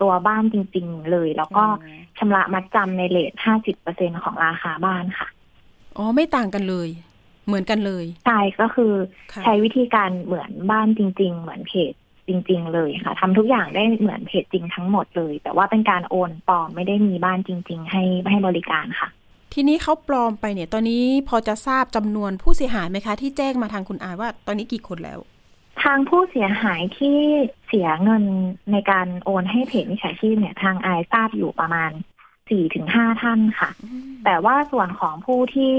[0.00, 5.28] ตัวบ้านจริง ๆ เลย แล้วก็อ๋อชำระมัดจำในเลทห้าสิบเปอร์เซ็นของราคาบ้านค่ะ
[5.98, 6.88] อ๋อไม่ต่างกันเลย
[7.46, 8.92] เหมือนกันเลยใช่ก็คือ
[9.32, 11.92] ค่ะใช้วิธีการเหมือนบ้านจริง ๆ เหมือนเพจ
[12.28, 19.08] จริง ๆ เลยค่ะทำทุกอย่างได้เหมือนเพจจริงทั้งหมดเลย แต่ว่าเป็นการโอนปลอมไม่ได้มีบ้านจริง ๆ ให้ให้บริการค่ะ
[19.54, 25.18] ทีนี้เขาปลอมไปเนี่ย ตอนนี้พอจะทราบจำนวนผู้เสียหายไหมคะ ที่แจ้งมาทางคุณอายว่า ตอนนี้กี่คนแล้ว
[25.84, 27.16] ทางผู้เสียหายที่
[27.66, 28.24] เสียเงิน
[28.72, 31.90] ในการโอนให้เพจมิจฉาชีพเนี่ย ทางอายทราบอยู่ประมาณ
[32.50, 33.70] สี่ถึงห้าท่านค่ะ
[34.24, 35.72] แต่ว่าส่วนของผู้ที่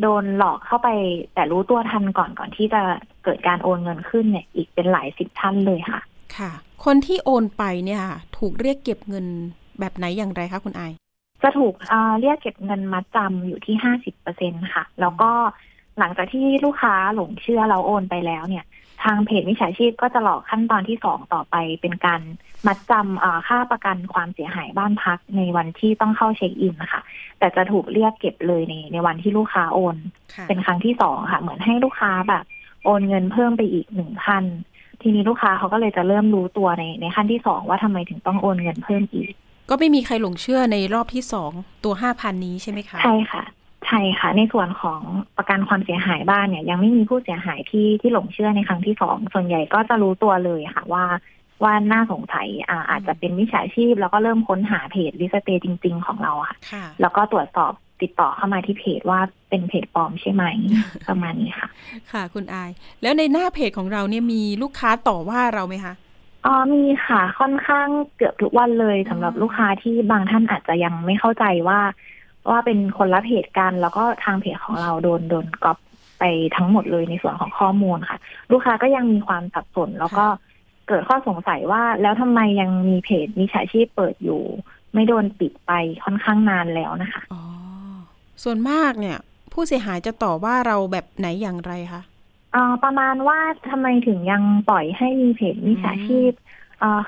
[0.00, 0.88] โดนหลอกเข้าไป
[1.34, 2.82] แต่รู้ตัวทันก่อนก่อนที่จะ
[3.24, 6.00] เกิดการโอนเงินขึ้นเนี่ย อีกเป็นหลายสิบท่านเลยค่ะ
[6.36, 6.50] ค่ะ
[6.84, 9.26] คนที่โอนไปเนี่ยค่ะถูกเรียกเก็บเงิน
[9.80, 10.92] แบบไหนอย่างไรคะคุณอาย
[11.42, 15.30] จะถูกเอ่อเรียกเก็บเงินมัดจำอยู่ที่ห้าสิบเปอร์เซ็นค่ะ แล้วก็
[15.98, 18.64] หลังจากที่ลูกค้าหลงเชื่อเราโอนไปแล้วเนี่ย
[19.04, 22.20] ทางเพจมิจฉาชีพก็จะหลอกขั้นตอนที่สองต่อไป เป็นการ
[22.66, 27.02] มัดจำเอ่อค่าประกันความเสียหายบ้านพักในวันที่ต้องเข้าเช็คอินนะคะ
[27.38, 29.96] แต่จะถูกเรียกเก็บเลยในในวันที่ลูกค้าโอน
[30.34, 32.44] ค่ะเป็นครั้งที่สองค่ะ เหมือนให้ลูกค้าแบบ
[32.84, 34.44] โอนเงินเพิ่มไปอีกหนึ่งพัน
[35.02, 39.32] ทีนี้ลูกค้าเขาก็เลยจะเริ่มรู้ตัวในในขั้นที่สองว่าทำไมถึงต้องโอนเงินเพิ่มอีก
[39.70, 41.52] ก็ไม่มีใครหลงเชื่อในรอบที่สอง
[41.84, 43.42] ตัวห้าพันนี้ใช่ไหมคะ ใช่ค่ะ
[43.86, 45.00] ใช่ค่ะ ในส่วนของ
[45.36, 51.04] ประกันความเสียหายบ้านเนี่ย ยังไม่มีผู้เสียหายที่ที่หลงเชื่อในครั้งที่สองส่วนใหญ่ก็จะรู้ตัวเลยค่ะว่า
[51.62, 60.44] ว่าน่าสงสัยอ่าอาจจะเป็นมิจฉาชีพ แล้วก็เริ่มค้นหาเพจลิสเตจริง ๆ ของเราค่ะค่ะ แล้วก็ตรวจสอบติดต่อเข้ามาที่เพจว่าเป็นเพจปลอมใช่ไหม
[61.08, 61.68] ประมาณนี้ค่ะ
[62.12, 62.70] ค่ะ คุณอาย
[63.02, 65.94] แล้วในหน้าเพจของเราเนี่ยมีลูกค้าต่อว่าเราไหมคะ
[66.46, 71.80] อ๋อมีค่ะค่อนข้างเกือบทุกวันเลยสำหรับอืมลูกค้าที่บางท่านอาจจะยังไม่เข้าใจว่า
[72.48, 75.78] ว่าเป็นคนละเพจกันแล้วก็ทางเพจของเราโดนโดนก๊อป
[76.18, 76.24] ไป
[76.56, 78.18] ทั้งหมดเลยในส่วนของข้อมูลค่ะ
[78.52, 80.26] ลูกค้าก็ยังมีความสับสน แล้วก็
[80.88, 84.42] เกิดข้อสงสัยว่าแล้วทำไมยังมีเพจมิจฉาชีพเปิดอยู่
[84.94, 85.72] ไม่โดนปิดไป
[86.04, 87.42] ค่อนข้างนานแล้วนะคะอ๋อ
[88.42, 89.18] ส่วนมากเนี่ย
[89.52, 92.02] ผู้เสียหายจะต่อว่าเราแบบไหนอย่างไรคะ
[92.52, 93.38] เอ่อประมาณว่า
[93.70, 96.49] ทำไมถึงยังปล่อยให้มีเพจมิจฉาชีพเอ่อ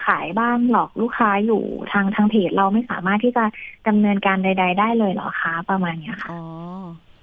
[0.06, 3.44] ขายบ้านหลอกลูกค้าอยู่ทางทางเพจเราไม่สามารถที่จะ
[3.88, 6.40] ดำเนินการใด ๆ ได้เลยเหรอคะประมาณเนี้ยค่ะอ๋อ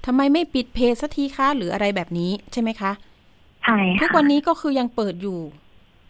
[0.06, 2.92] ทำไมไม่ปิดเพจสักทีคะหรืออะไรแบบนี้ใช่ไหมคะ
[3.64, 5.40] ใช่ค่ะทุกวันนี้ก็คือยังเปิดอยู่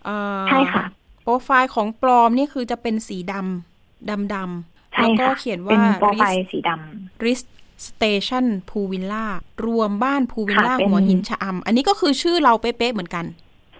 [0.05, 0.85] เอ่อใช่ค่ะ
[1.23, 7.39] โปรไฟล์ของปลอมนี่คือจะเป็นสีดำดำดำใช่แล้วก็ค่ะเขียนเป็ว่านโปรไฟ Risk ล์สีดำริส
[7.87, 9.25] สเตชันพูวิลล่า
[9.65, 13.25] รวมบ้านพูวิลล่าค่ะเป็นหัวหินชะอำอันนี้ก็คือชื่อเราเป๊ะๆเหมือนกัน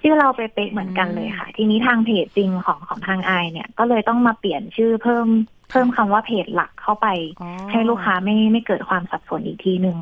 [0.01, 5.27] ชื่อเราเป๊ะๆเหมือนกันเลยค่ะ ทีนี้ทางเพจจริงของของทางไอเนี่ย ก็เลยต้องมาเปลี่ยนชื่อเพิ่ม
[5.69, 7.07] เพิ่มคำว่าเพจหลักเข้าไป
[7.41, 9.97] อ๋อให้ลูกค้าไม่ไม่เกิดความสับสนอีกทีหนึ่ง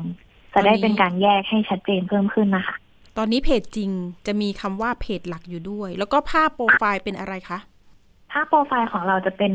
[0.54, 2.76] จะได้เป็นการแยกให้ชัดเจนเพิ่มขึ้นนะคะ
[3.18, 3.90] ตอนนี้เพจจริง
[4.26, 7.58] จะมีคำว่าเพจหลักอยู่ด้วย แล้วก็ภาพโปรไฟล์เป็นอะไรคะ
[8.32, 9.52] ถ้าโปรไฟล์ของเราจะเป็น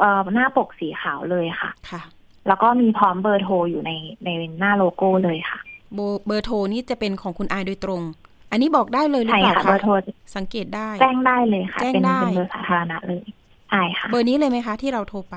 [0.00, 2.02] เอ่อหน้าปกสีขาวเลยค่ะค่ะ
[2.48, 3.90] แล้วก็มีพร้อมเบอร์โทรอยู่ใน
[4.24, 5.58] ในหน้าโลโก้เลยค่ะ
[5.94, 8.02] โบเบอร์โทรนี่จะเป็นของคุณอายโดยตรง
[8.50, 9.92] อันนี้บอกได้เลยหรือใช่เปล่าค่ะคะเบอร์โทร
[10.36, 13.22] สังเกตได้ แจ้งได้เลยค่ะแจ้งเป็นได้เป็นเบอร์สาธารณะเลย
[13.70, 15.36] ใช่ค่ะ เบอร์นี้เลยไหมคะ ที่เราโทรไป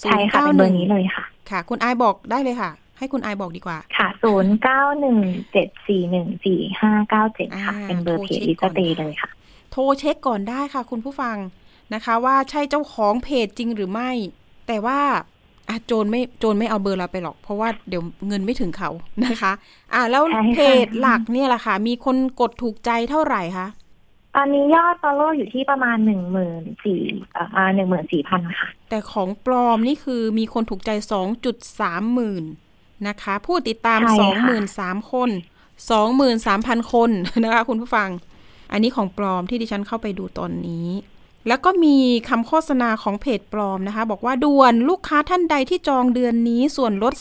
[0.00, 5.18] ใช่ค่ะเป็นเบอร์นี้เลยค่ะ ค่ะ คุณอายบอกได้เลยค่ะ ให้คุณอายบอกดีกว่า ค่ะศูนย์เก้าหนึ่ง
[5.52, 9.30] เจ็ดสี่หนึ่งสี่ห้าเก้าเจ็ดค่ะอ่าเป็นเบอร์เพจโทรเช็คลิสก่อนเตย์เลยค่ะ
[9.72, 11.36] โทรเช็คก่อนได้ค่ะ คุณผู้ฟัง
[11.94, 14.10] นะคะ ว่าใช่เจ้าของเพจจริงหรือไม่
[14.66, 15.00] แต่ว่า
[15.68, 18.90] อะโจรไม่โจรไม่เอาเบอร์เราไปหรอก เพราะว่าเดี๋ยวเงินไม่ถึงเขา
[19.24, 19.52] นะคะ
[19.94, 23.66] อะแล้วใช่ค่ะเพจหลักเนี่ยแหละค่ะ มีคนกดถูกใจเท่าไหร่คะ
[24.36, 27.02] ตอนนี้ยอดฟอลโล่อยู่ที่ประมาณหนึ่งหมื่นสี่
[27.56, 30.90] อ่าหนึ่งหมื่นสี่พันค่ะ แต่ของปลอมนี่คือมีคนถูกใจ
[31.52, 32.44] 2.3หมื่น
[33.08, 35.30] นะคะ ผู้ติดตามใช่ค่ะ23,000คน
[36.30, 37.10] 23,000คน
[37.44, 38.08] นะคะ คุณผู้ฟัง
[38.72, 40.86] อันนี้ของปลอมที่ดิฉันเข้าไปดูตอนนี้
[41.48, 41.96] แล้วก็มี
[42.28, 47.14] คำโฆษณาของเพจปลอมนะคะ บอกว่าด่วนลูกค้าท่านใดที่จองเดือนนี้ส่วนลด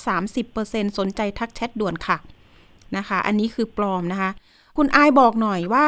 [0.46, 2.18] 30%สนใจทักแชทด่วนค่ะ
[2.98, 4.32] นะคะ อันนี้คือปลอมนะคะ
[4.78, 5.88] คุณอายบอกหน่อยว่า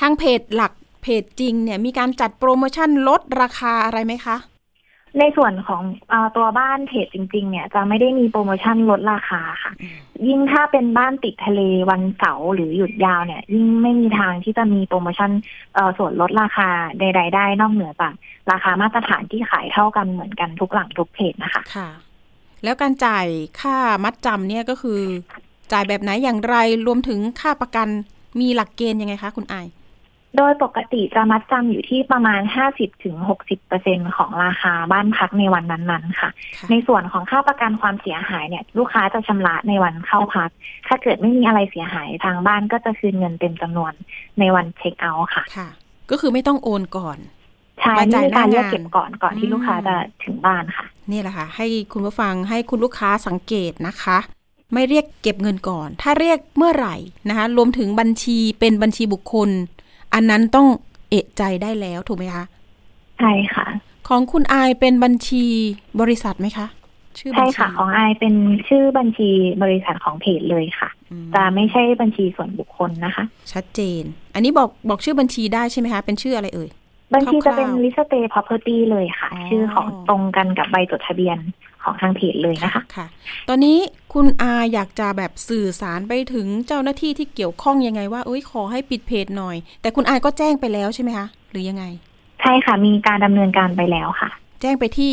[0.00, 4.36] ทางเพจหลักเพจจริงเนี่ยมีการจัดโปรโมชั่นลดราคาอะไรไหมคะ
[5.20, 9.72] ในส่วนของอาตัวบ้านเพจจริง ๆ เนี่ย จะไม่ได้มีโปรโมชั่นลดราคาค่ะ
[10.26, 15.30] ยิ่งถ้าเป็นบ้านติดทะเลวันเสาร์หรือหยุดยาวเนี่ย ยิ่งไม่มีทางที่จะมีโปรโมชั่น
[15.74, 18.12] เอ่อส่วนลดราคาใดๆได้นอกเหนือจาก
[18.50, 21.88] ราคามาตรฐานที่ขายเท่ากันเหมือนกันทุกหลังทุกเพจนะคะค่ะ
[22.64, 23.26] แล้วการจ่าย
[23.60, 25.00] ค่ามัดจำเนี่ยก็คือ
[25.72, 27.88] จ่ายแบบไหนอย่างไรรวมถึงค่าประกัน
[28.40, 29.66] มีหลักเกณฑ์ยังไงคะ คุณอาย
[30.36, 32.40] โดยปกติจะมัดจำอยู่ที่ประมาณ
[32.72, 40.50] 50ถึง60เปอร์เซ็นของราคาบ้านพักในวันนั้นๆค่ะค่ะ ในส่วนของค่าประกันความเสียหายเนี่ย ลูกค้าจะชำระในวันเข้าพัก
[40.88, 43.92] ถ้าเกิดไม่มีอะไรเสียหายทางบ้านก็จะคืนเงินเต็มจำนวน
[44.38, 45.68] ในวันเช็คเอาท์ค่ะ ค่ะ
[46.10, 47.18] ก็คือไม่ต้องโอนก่อน
[47.80, 49.94] ใช่มาไม่จ่ายมีการหน้างานเรียกเก็บก่อนก่อนอืที่มลูกค้าจะ
[50.24, 54.18] ถึงบ้านค่ะ นี่แหละค่ะ ให้คุณผู้ฟังให้คุณลูกค้าสังเกตนะคะ
[54.72, 56.96] ไม่เรียกเก็บเงินก่อน ถ้าเรียกเมื่อไหร่
[57.28, 59.50] นะคะ รวมถึงบัญชีเป็นบัญชีบุคคล
[60.14, 60.66] อันนั้นต้อง
[61.10, 62.44] เอะใจได้แล้วถูกไหมคะ
[63.18, 63.66] ใช่ค่ะ
[64.08, 65.44] ของคุณอายเป็นบัญชี
[66.00, 66.66] บริษัทไหมคะ
[67.18, 68.34] ชื่อบัใช่ญชีค่ะ ของไอายเป็น
[68.68, 69.30] ชื่อบัญชี
[69.62, 74.02] บริษัทของเพจเลยค่ะอืมจะไม่ใช่บัญชีส่วนบุคคลนะคะ ชัดเจน
[74.34, 76.70] อันนี้บอกบอกชื่อบัญชีได้ใช่ไหมคะ เป็นชื่ออะไรเอ่ย
[77.14, 81.38] บัญชีจะเป็นคร่าวๆลิสเต property เลยค่ะอ๋อชื่อของตรงกันกับใบจดทะเบียน
[81.82, 83.06] ของทางเพจเลยนะคะค่ะ
[83.48, 83.76] ตอนนี้
[84.18, 91.84] คุณอาอยากจะแบบสื่อสารไปถึงเจ้าหน้าที่ที่เกี่ยวข้องยังไงว่าเอ้ยขอให้ปิดเพจหน่อย แต่คุณอาก็แจ้งไปแล้วใช่ไหมคะ หรือยังไง
[92.40, 95.12] ใช่ค่ะ มีการดำเนินการไปแล้วค่ะ แจ้งไปที่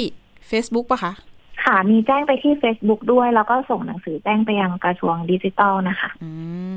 [0.49, 1.13] Facebook ปะคะ
[1.63, 6.29] ค่ะมีแจ้งไปที่ Facebook ด้วย แล้วก็ส่งหนังสือแจ้งไปยังกระทรวงดิจิทัลนะคะ อื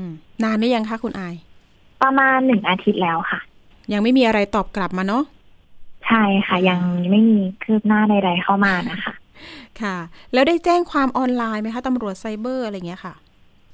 [0.03, 0.05] ม
[0.43, 1.35] นานหรือยังคะคุณอาย
[2.01, 3.39] ประมาณหนึ่งอาทิตย์แล้วค่ะ
[3.93, 5.23] ยังไม่มีอะไรตอบกลับมาเนาะ
[6.07, 9.13] ใช่ค่ะ ยังไม่มีคืบหน้าใดๆเข้ามานะคะ
[9.81, 9.97] ค่ะ
[10.33, 13.13] แล้วได้แจ้งความออนไลน์ไหมคะตำรวจไซเบอร์อะไรเงี้ยค่ะ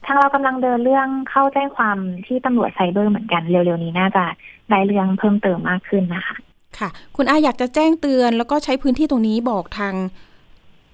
[0.06, 4.24] ทางเรากำลังเดินเรื่องเข้าแจ้งความที่ตำรวจไซเบอร์เหมือนกันเร็วๆนี้น่าจะ
[4.70, 6.36] ได้เรื่องเพิ่มเติมมากขึ้นนะคะ
[6.80, 9.94] ค่ะ คุณอาอยากจะแจ้งเตือน แล้วก็ใช้พื้นที่ตรงนี้บอกทาง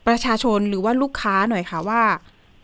[0.07, 2.03] ประชาชนหรือว่าลูกค้าหน่อยค่ะว่า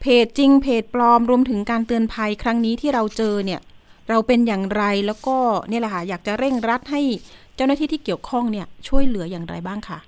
[0.02, 3.62] เพจจริงเพจปลอมรวมถึงการเตือนภัยครั้งนี้ที่เราเจอเนี่ย
[4.10, 5.38] เราเป็นอย่างไรแล้วก็
[5.70, 7.02] เนี่ยแหละค่ะอยากจะเร่งรัดให้
[7.56, 10.06] เจ้าหน้าที่ที่เกี่ยวข้องเนี่ยช่วยเหลืออย่างไรบ้างค่ะเ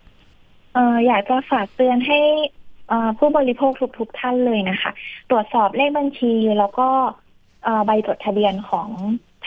[0.78, 2.20] อออยากจะฝากเตือนให้
[2.92, 4.92] ออผู้บริโภคทุกๆท่านเลยนะคะ
[5.30, 6.90] ตรวจสอบเลขบัญชีแล้วก็
[7.86, 8.90] ใบจดทะเบียนของ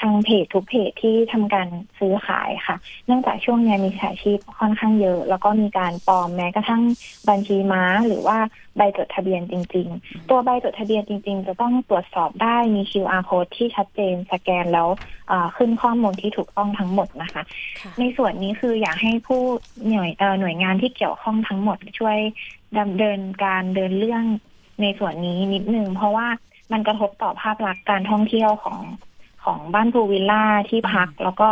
[0.01, 6.83] ทางเพจทุกเพจที่ทำการซื้อขายค่ะ เนื่องจากช่วงนี้มีฉาชีพค่อนข้างเยอะ แล้วก็มีการปลอมแม้กระทั่ง
[7.29, 8.39] บัญชีม้า หรือว่า
[8.77, 14.89] ใบจดทะเบียนจริง ๆ ตัวใบจดทะเบียนจริง ๆ จะต้องตรวจสอบได้มี QR code ที่ชัดเจนสแกนแล้ว
[15.29, 17.43] เอ่อขึ้นข้อมูลที่ถูกต้องทั้งหมดนะคะ
[17.81, 19.43] ค่ะในส่วนนี้คืออยากให้ผู้
[19.89, 22.19] หน่วยเอ่อหน่วยงานที่เกี่ยวข้องทั้งหมดช่วย
[22.79, 24.25] ดำเนินการเดินเรื่อง
[24.83, 26.27] ในส่วนนี้นิดนึงเพราะว่า
[26.73, 28.79] มันกระทบต่อภาพลักษณ์การท่องเที่ยวของ
[29.45, 31.49] ของบ้านพูวิลล่าที่พักแล้วก็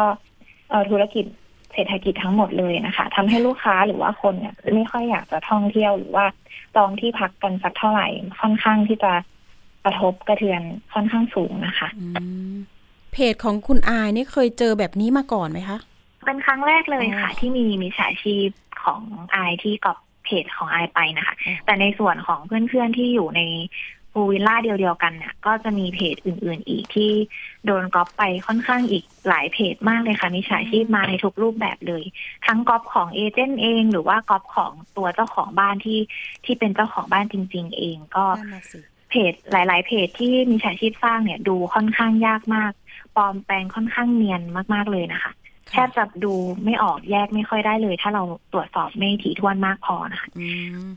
[0.71, 1.25] เอ่อธุรกิจ
[1.73, 6.27] เศรษฐกิจทั้งหมดเลยนะคะทำให้ลูกค้าหรือว่าคนเนี่ยไม่ค่อยอยากจะท่องเที่ยวหรือว่า
[6.77, 8.07] จองที่พักกันสักเท่าไหร่
[8.41, 9.13] ค่อนข้างที่จะ
[9.85, 10.63] กระทบกระเทือน
[10.95, 12.05] ค่อนข้างสูงนะคะอื
[12.55, 12.57] ม
[13.13, 15.79] เพจของคุณอายนี่เคยเจอแบบนี้มาก่อนไหมคะ
[16.27, 18.49] เป็นครั้งแรกเลยค่ะ ที่มีมิจฉาชีพ
[18.83, 23.41] ของไอที่กอบเพจของไอไปนะคะ แต่ในส่วนของเพื่อนๆที่อยู่ใน
[24.19, 27.13] พูวิลล่าเดียวๆกันเนี่ยก็จะมีเพจอื่นๆอีกที่
[27.67, 32.05] โดนก๊อปไปค่อนข้างอีกหลายเพจมากเลยค่ะมิจฉาชีพมาในทุกรูปแบบเลย
[32.47, 36.01] ทั้งก๊อปของเอเจนต์เอง หรือว่าก๊อปของตัวเจ้าของบ้านที่
[36.45, 38.25] ที่เป็นเจ้าของบ้านจริง ๆ เองก็
[39.11, 42.73] เพจหลาย ๆ เพจที่มิจฉาชีพสร้างเนี่ยดูค่อนข้างยากมาก
[43.17, 44.43] ปลอมแปลงค่อนข้างเนียน
[44.75, 45.33] มาก ๆ เลยนะคะ
[45.71, 50.29] แทบจะดูไม่ออกแยกไม่ค่อยได้เลย ถ้าเราตรวจสอบไม่ถี่ถ้วนมากพอนะคะ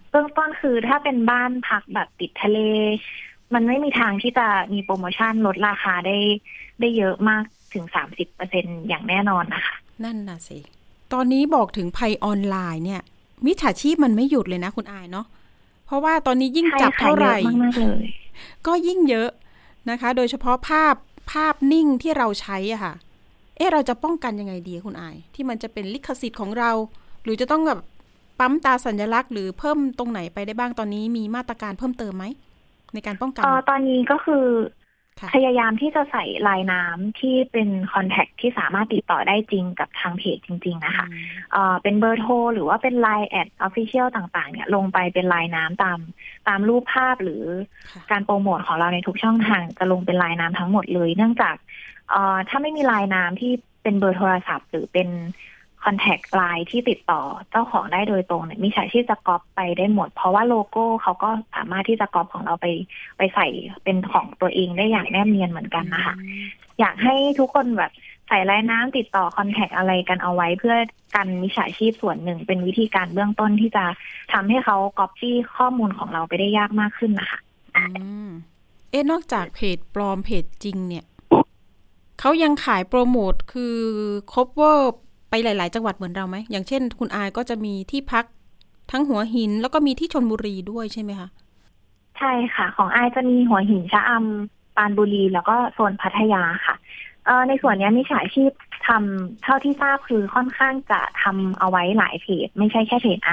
[0.10, 2.60] เบื้องต้นคือถ้าเป็นบ้านพักแบบติดทะเล
[3.54, 6.18] มันไม่มีทางที่จะมีโปรโมชั่นลดราคาได้
[6.80, 10.60] ได้เยอะมากถึงสามสิบเปอร์เซ็นอย่างแน่นอนนะคะ นั่นน่ะสิ
[11.14, 13.02] ตอนนี้บอกถึงภัยออนไลน์เนี่ย
[13.46, 15.26] มิจฉาชีพมันไม่หยุดเลยนะคุณอายเนาะ
[15.86, 17.36] เพราะว่าตอนนี้ยิ่งจับเท่าไหร่
[18.68, 19.30] ก็ยิ่งเยอะ
[19.90, 20.96] นะคะ โดยเฉพาะภาพ
[21.32, 22.94] ภาพนิ่งที่เราใช้อะค่ะ
[23.62, 26.72] เอ๊ะเราจะป้องกันยังไงดีคุณอาย ที่มันจะเป็นลิขสิทธิ์ของเรา
[27.24, 27.80] หรือจะต้องแบบ
[28.40, 32.26] ปั๊มตราสัญลักษณ์หรือเพิ่มตรงไหนไปได้บ้างตอนนี้มีมาตรการเพิ่มเติมไหม
[32.94, 34.46] ในการป้องกันออตอนนี้ก็คือ
[35.34, 41.06] พยายามที่จะใส่ลายน้ำที่เป็น contact ที่สามารถติดต่อได้จริงกับทางเพจจริง ๆ นะคะ
[41.52, 46.00] เอ่อเป็นเบอร์โทรหรือว่าเป็น LINE add official ต่าง ๆ เนี่ย ลงไปเป็นลายน้ำตาม
[46.48, 47.44] ตามรูปภาพหรือ
[48.12, 51.56] การโปรโมทของเราในทุกช่องทางจะลงเป็นลายน้ำทั้งหมดเลย เนื่องจาก
[52.12, 53.52] เอ่อถ้าไม่มีลายน้ำที่
[53.84, 55.10] เป็นเบอร์โทรศัพท์ หรือเป็น
[55.84, 62.68] contact LINE ที่ติดต่อเจ้าของได้โดยตรงเนี่ยมิจฉาชีพจะก๊อปไปได้หมด เพราะว่าโลโก้เขาก็สามารถที่จะก๊อปของเราไป
[63.18, 63.48] ไปใส่
[63.84, 66.16] เป็นของตัวเองได้อย่างแนบเนียนเหมือนกันนะคะ
[66.80, 67.92] อยากให้ทุกคนแบบ
[68.28, 70.76] ใส่ลายน้ำติดต่อ contact อะไรกันเอาไว้ เพื่อ
[71.16, 73.86] กันมิจฉาชีพส่วนหนึ่ง เป็นวิธีการเบื้องต้นที่จะ
[74.34, 77.40] ทำให้เขาก๊อปปี้ข้อมูลของเราไปได้ยากมากขึ้นนะคะ
[78.92, 81.06] เอ๊ะนอกจากเพจปลอมเพจจริงเนี่ย
[82.22, 83.78] เขายังขายโปรโมทคือ
[84.34, 84.94] ครบเวอร์
[85.30, 88.26] ไปหลาย ๆ จังหวัดเหมือนเราไหม อย่างเช่น คุณอายก็จะมีที่พัก
[88.92, 91.30] ทั้งหัวหินแล้วก็มีที่ชนบุรีด้วยใช่ไหมคะ
[92.18, 96.76] ใช่ค่ะ ของอายจะมีหัวหินชะอำปานบุรีแล้วก็โซนพัทยาค่ะ
[97.26, 98.52] เออในส่วนนี้มีฉายชีพ
[98.88, 103.32] ทำเท่าที่ทราบคือค่อนข้างจะทำเอาไว้หลายเพจไม่ใช่แค่เพจไอ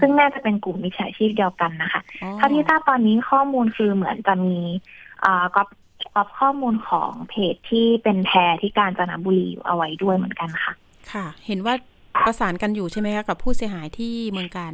[0.00, 2.02] ซึ่งน่าจะเป็นกลุ่มมิจฉาชีพเดียวกันนะคะ
[2.36, 4.56] เท่าที่ทราบตอนนี้ข้อมูลคือเหมือนจะมี
[5.24, 5.44] อ่า
[6.14, 10.72] ก็ก๊อปข้อมูลของเพจที่เป็นแพรที่การจนบุรีเอาไว้ด้วยเหมือนกันค่ะ
[11.12, 11.74] ค่ะ เห็นว่า
[12.26, 14.72] ประสานกันอยู่ใช่ไหมคะกับผู้เสียหายที่เมืองการ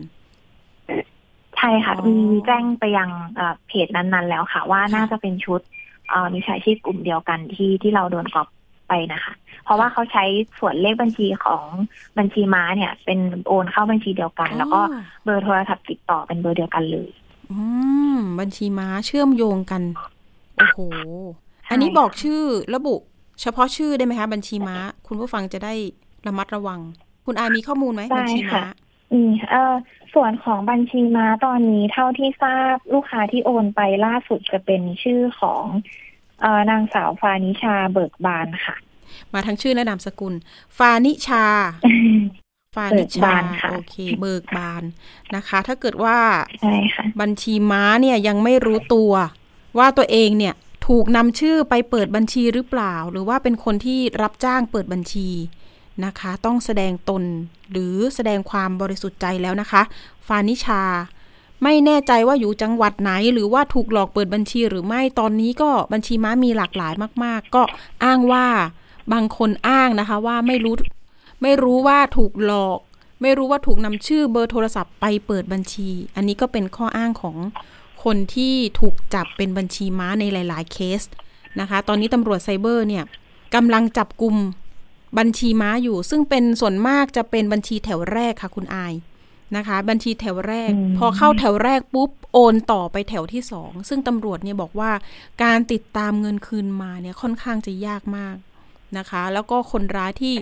[1.56, 3.10] ใช่ค่ะ มีแจ้งไปยัง
[3.66, 5.60] เพจนั้นๆ แล้วค่ะ ว่าน่าจะเป็นชุด
[6.32, 8.48] มีชายชีพกลุ่มเดียวกันที่ที่เราโดนกอบ
[8.88, 9.32] ไปนะคะ
[9.64, 10.24] เพราะว่าเขาใช้
[10.58, 11.64] ส่วนเลขบัญชีของ
[12.18, 14.80] บัญชีม้าเนี่ย เป็นโอนเข้าบัญชีเดียวกัน แล้วก็
[15.24, 17.10] เบอร์โทรศัพท์ติดต่อเป็นเบอร์เดียวกันเลย
[17.50, 17.60] อื
[18.14, 19.82] มบัญชีม้าเชื่อมโยงกัน
[20.60, 20.80] โอ้โห
[21.70, 22.40] อันนี้บอกชื่อ
[22.74, 22.94] ระบุ
[23.40, 25.74] เฉพาะชื่อได้ไหมคะ บัญชีม้า คุณผู้ฟังจะได้
[26.26, 26.80] ระมัดระวัง
[27.26, 28.64] คุณอายมีข้อมูลไหมบัญชีม้า
[29.12, 29.74] อืมเออ
[30.14, 35.64] ส่วนของบัญชีม้าตอนนี้เท่าที่ทราบลูกค้าที่โอนไปล่าสุดจะเป็นชื่อของ
[36.40, 38.76] เออนางสาวฟานิชาเบิกบานค่ะ
[39.32, 40.34] มาทั้งชื่อและนามสกุล
[40.78, 41.44] ฟานิชา
[42.76, 43.32] ฟานิชา
[43.70, 44.82] โอเค เบิกบาน
[45.36, 46.18] นะคะ ถ้าเกิดว่า
[47.20, 49.12] บัญชีม้าเนี่ยยังไม่รู้ตัว
[49.78, 50.54] ว่าตัวเองเนี่ย
[50.86, 55.28] ถูกนำชื่อไปเปิดบัญชีหรือเปล่า หรือว่าเป็นคนที่รับจ้างเปิดบัญชี
[56.04, 57.22] นะคะ ต้องแสดงตน
[57.70, 59.82] หรือแสดงความบริสุทธิ์ใจแล้วนะคะ
[60.26, 60.82] ฟานิชา
[61.62, 67.62] ไม่แน่ใจว่าอยู่จังหวัดไหน หรือว่าถูกหลอกเปิดบัญชีหรือไม่ตอนนี้ก็บัญชีม้ามีหลากหลายมาก ๆ ก็
[68.04, 68.46] อ้างว่า
[69.12, 70.74] บางคนอ้างนะคะว่าไม่รู้
[71.42, 72.78] ไม่รู้ว่าถูกหลอก
[73.22, 77.36] ไม่รู้ว่าถูกนำชื่อเบอร์โทรศัพท์ไปเปิดบัญชี อันนี้ก็เป็นข้ออ้างของ
[78.04, 81.02] คนที่ถูกจับเป็นบัญชีม้าในหลาย ๆ เคส
[81.60, 83.04] นะคะ ตอนนี้ตำรวจไซเบอร์เนี่ย
[83.54, 84.36] กำลังจับกลุ่ม
[85.18, 88.94] บัญชีม้าอยู่ ซึ่งเป็นส่วนมากจะเป็นบัญชีแถวแรกค่ะคุณอาย
[89.56, 94.90] นะคะ บัญชีแถวแรก พอเข้าแถวแรกปุ๊บโอนต่อไปแถวที่สองซึ่งตำรวจเนี่ยบอกว่า
[95.42, 98.36] การติดตามเงินคืนมาเนี่ยค่อนข้างจะยากมาก
[98.98, 100.34] นะคะ แล้วก็คนร้ายที่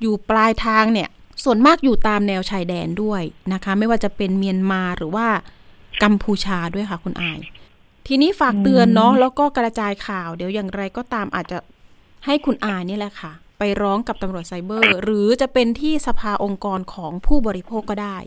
[0.00, 1.08] อยู่ปลายทางเนี่ย
[1.44, 5.26] ส่วนมากอยู่ตามแนวชายแดนด้วยนะคะ ไม่ว่าจะเป็นเมียนมาหรือว่า
[6.02, 7.40] กัมพูชาด้วยค่ะคุณอาย
[8.06, 11.58] ทีนี้ฝากเตือนเนาะแล้วก็กระจายข่าว เดี๋ยวอย่างไรก็ตามอาจจะ
[12.26, 18.18] ให้คุณอายนี่แหละค่ะ ไปร้องกับตำรวจไซเบอร์ หรือจะเป็นที่สภาองค์กรของผู้บริโภคก็ได้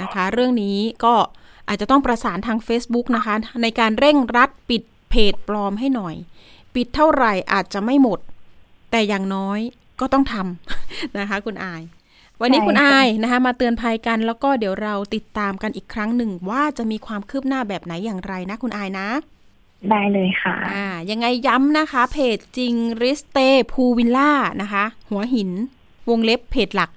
[0.00, 1.14] นะคะ เรื่องนี้ก็
[1.68, 6.14] อาจจะต้องประสานทาง Facebook นะคะ ในการเร่งรัดปิดเพจปลอมให้หน่อย
[6.74, 8.18] ปิดเท่าไหร่อาจจะไม่หมด
[8.90, 9.58] แต่อย่างน้อย
[10.00, 11.82] ก็ต้องทำนะคะ คุณอาย
[12.40, 19.08] วันนี้คุณอายนะคะมาเตือนภัยกันแล้วก็เดี๋ยวเราติดตามกันอีกครั้งหนึ่งว่าจะมีความคืบหน้าแบบไหนอย่างไรนะคุณอายนะ
[19.90, 23.38] ได้เลยค่ะอ่ายังไงย้ำนะคะ เพจจริงริสเต
[23.72, 25.50] พูวิลล่านะคะ หัวหิน
[26.10, 26.90] วงเล็บเพจหลัก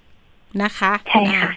[0.64, 1.52] นะคะ ใช่ค่ะ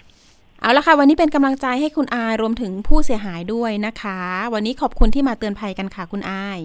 [0.61, 4.19] เอาละค่ะ วันนี้เป็นกำลังใจให้คุณอายรวมถึงผู้เสียหายด้วยนะคะ
[4.53, 6.59] วันนี้ขอบคุณที่มาเตือนภัยกันค่ะคุณอาย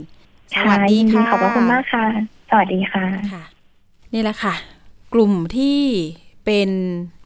[0.56, 2.04] สวัสดีค่ะ ขอบพระคุณมากค่ะ
[2.50, 3.42] สวัสดีค่ะค่ะ
[4.14, 4.54] นี่แหละค่ะ
[5.14, 5.78] กลุ่มที่
[6.46, 6.70] เป็น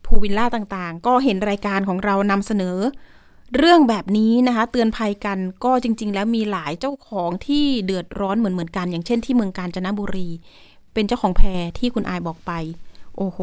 [0.04, 2.78] ภูวิลล่าต่างๆ ก็เห็นรายการของเรานำเสนอ
[3.56, 10.28] เรื่องแบบนี้นะคะ เตือนภัยกันก็จริง ๆ แล้วมีหลายเจ้าของที่เดือดร้อนเหมือนๆกัน อย่างเช่นที่เมืองกาญจนบุรี
[10.94, 12.52] เป็นเจ้าของแพรที่คุณอายบอกไป
[13.16, 13.38] โอ้โห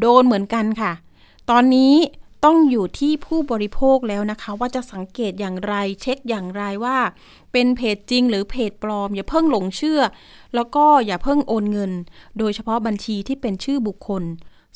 [0.00, 0.92] โดนเหมือนกันค่ะ
[1.50, 1.94] ตอนนี้
[2.44, 6.98] ต้องอยู่ที่ผู้บริโภคแล้วนะคะ ว่าจะสังเกตอย่างไร เช็คอย่างไรว่า
[7.52, 10.00] เป็นเพจจริงหรือเพจปลอม อย่าเพิ่งหลงเชื่อ
[10.54, 11.92] แล้วก็อย่าเพิ่งโอนเงิน
[12.38, 14.22] โดยเฉพาะบัญชีที่เป็นชื่อบุคคล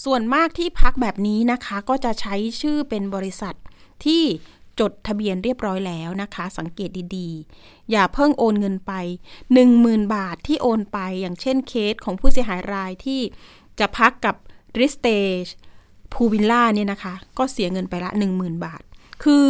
[0.04, 3.54] ส่วนมากที่พักแบบนี้นะคะ ก็จะใช้ชื่อเป็นบริษัท
[4.04, 4.22] ที่
[4.80, 8.92] จดทะเบียนเรียบร้อยแล้วนะคะ สังเกตดีๆ อย่าเพิ่งโอนเงินไป
[9.54, 13.20] 10,000 บาทที่โอนไป อย่างเช่นเคสของผู้เสียหายรายที่
[13.78, 14.35] จะพักกับ
[14.80, 15.09] ริสเต
[15.42, 15.44] จ
[16.12, 18.83] พูวิลล่าเนี่ยนะคะ ก็เสียเงินไปละ 10,000 บาท
[19.24, 19.46] คือ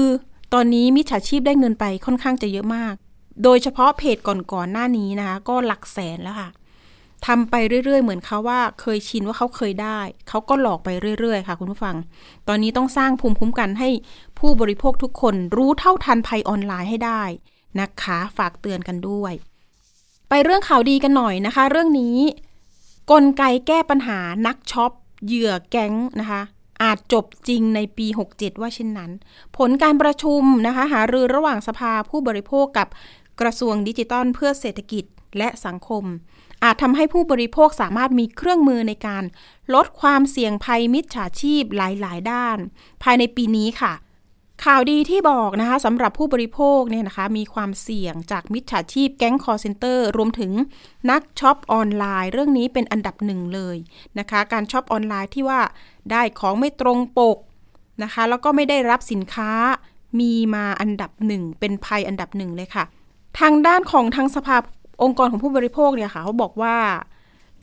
[0.53, 2.95] ตอนนี้มิจฉาชีพได้เงินไปค่อนข้างจะเยอะมาก
[3.43, 6.49] โดยเฉพาะเพจก่อนๆหน้านี้นะคะ ก็หลักแสนแล้วค่ะ
[7.27, 11.97] ทำไปเรื่อยๆ เหมือนเขาว่าเคยชินว่าเขาเคยได้ เขาก็หลอกไปเรื่อยๆ ค่ะคุณผู้ฟัง
[12.49, 13.89] ตอนนี้ต้องสร้างภูมิคุ้มกันให้
[14.39, 17.23] ผู้บริโภคทุกคนรู้เท่าทันภัยออนไลน์ให้ได้
[17.81, 19.33] นะคะ ฝากเตือนกันด้วย
[20.29, 22.17] ไปเรื่องข่าวดีกันหน่อยนะคะ เรื่องนี้
[23.11, 24.93] กลไกแก้ปัญหานักช็อป
[25.27, 26.43] เหยื่อแก๊งนะคะ
[26.83, 29.11] อาจจบจริงในปี 67 ว่าเช่นนั้น
[29.57, 32.89] ผลการประชุมนะคะ หารือระหว่างสภาผู้บริโภคกับ
[33.41, 35.05] กระทรวงดิจิทัลเพื่อเศรษฐกิจ
[35.39, 36.05] และสังคม
[36.65, 39.25] อาจทำให้ผู้บริโภคสามารถมีเครื่องมือในการ
[39.75, 42.59] ลดความเสี่ยงภัยมิจฉาชีพหลาย ๆ ด้าน
[43.03, 43.93] ภายในปีนี้ค่ะ
[44.65, 50.53] ข่าวดีที่บอกนะคะสำหรับผู้บริโภคเนี่ยนะคะ มีความเสี่ยงจากมิจฉาชีพแก๊ง call center รวมถึง
[51.11, 53.77] นักช็อปออนไลน์ เรื่องนี้เป็นอันดับหนึ่งเลย
[54.19, 55.61] นะคะ การช็อปออนไลน์ที่ว่า
[56.11, 57.39] ได้ของไม่ตรงปก
[58.03, 59.51] นะคะ แล้วก็ไม่ได้รับสินค้า
[60.21, 62.85] มีมาอันดับหนึ่งเป็นภัยอันดับหนึ่งเลยค่ะ
[63.41, 64.57] ทางด้านของทางสภา
[65.03, 66.77] องค์กรของผู้บริโภคเนี่ยค่ะเขาบอกว่า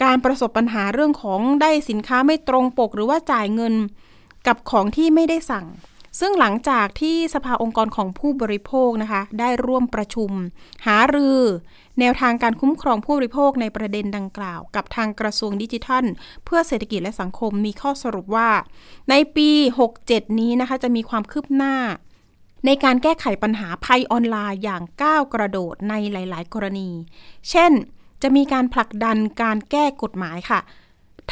[0.04, 3.74] การประสบปัญหาเรื่องของได้สินค้าไม่ตรงปก หรือว่าจ่ายเงิน
[4.48, 5.66] กับของที่ไม่ได้สั่ง
[6.20, 10.32] ซึ่งหลังจากที่สภาองค์กรของผู้บริโภคนะคะ ได้ร่วมประชุม
[10.88, 11.42] หารือ
[12.00, 16.06] แนวทางการคุ้มครองผู้บริโภคในประเด็นดังกล่าว กับทางกระทรวงดิจิทัล
[16.46, 18.50] เพื่อเศรษฐกิจและสังคมมีข้อสรุปว่า
[19.10, 19.50] ในปี
[19.96, 21.76] 67 นี้นะคะจะมีความคืบหน้า
[22.66, 26.90] ในการแก้ไขปัญหาภัยออนไลน์อย่างก้าวกระโดดในหลาย ๆ กรณี
[27.50, 27.72] เช่น
[28.22, 30.60] จะมีการผลักดันการแก้กฎหมายค่ะ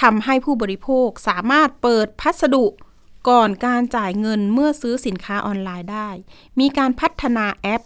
[0.02, 2.66] ทำให้ผู้บริโภคสามารถเปิดพัสดุ
[3.30, 6.10] ก่อนการจ่ายเงินเมื่อซื้อสินค้าออนไลน์ได้
[6.60, 7.84] มีการพัฒนาแอป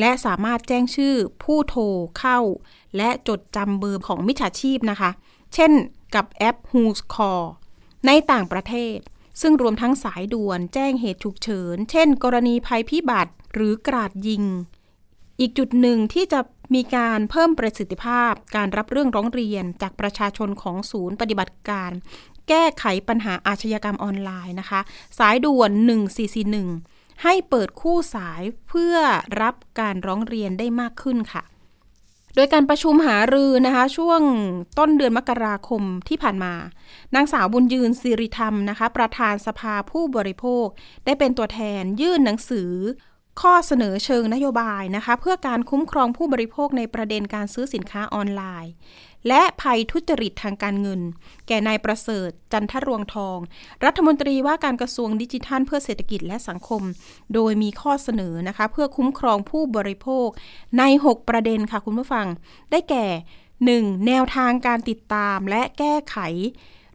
[0.00, 1.82] และสามารถแจ้งชื่อผู้โทร
[2.18, 2.38] เข้า
[2.96, 5.10] และจดจำเบอร์ของมิจฉาชีพนะคะ
[5.54, 5.72] เช่น
[6.14, 7.44] กับแอป Who's Call
[8.06, 8.98] ในต่างประเทศ
[9.40, 14.44] ซึ่งรวมทั้งสายด่วนแจ้งเหตุฉุกเฉิน เช่น กรณีภัยพิบัติหรือกราดยิง
[15.40, 16.40] อีกจุดหนึ่งที่จะ
[16.74, 21.90] มีการเพิ่มประสิทธิภาพ การรับเรื่องร้องเรียนจากประชาชนของศูนย์ปฏิบัติการ
[22.48, 24.80] แก้ไขปัญหาอาชญากรรมออนไลน์นะคะ
[25.18, 25.70] สายด่วน
[26.46, 28.96] 1441 ให้เปิดคู่สายเพื่อ
[29.42, 31.42] รับการร้องเรียนได้มากขึ้นค่ะ
[32.34, 34.20] โดยการประชุมหารือนะคะ ช่วง
[34.78, 36.54] ต้นเดือนมกราคมที่ผ่านมา
[37.14, 40.66] นางสาวบุญยืนสิริธรรมนะคะ ประธานสภาผู้บริโภค
[41.04, 42.72] ได้เป็นตัวแทนยื่นหนังสือ
[43.40, 48.72] ข้อเสนอเชิงนโยบายนะคะ เพื่อการคุ้มครองผู้บริโภคในประเด็นการซื้อสินค้าออนไลน์
[49.28, 51.00] และภัยทุจริตทางการเงิน
[51.46, 53.38] แก่นายประเสริฐ จันทรวงทอง
[53.84, 56.82] รัฐมนตรีว่าการกระทรวงดิจิทัล เพื่อเศรษฐกิจและสังคม
[57.34, 60.28] โดยมีข้อเสนอนะคะเพื่อคุ้มครองผู้บริโภค
[60.78, 62.26] ใน 6 ประเด็นค่ะคุณผู้ฟัง
[62.70, 63.06] ได้แก่
[63.56, 64.06] 1.
[64.06, 66.16] แนวทางการติดตามและแก้ไข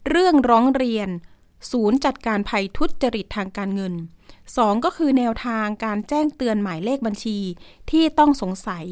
[0.08, 1.08] เรื่องร้องเรียน
[1.70, 3.94] ศูนย์จัดการภัยทุจริตทางการเงิน
[4.40, 4.84] 2.
[4.84, 7.38] ก็คือแนวทางการแจ้งเตือนหมายเลขบัญชี
[7.90, 8.86] ที่ต้องสงสัย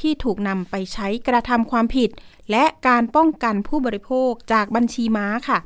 [0.00, 2.10] ที่ถูกนำไปใช้กระทำความผิด
[2.50, 5.58] และการป้องกันผู้บริโภคจากบัญชีม้าค่ะ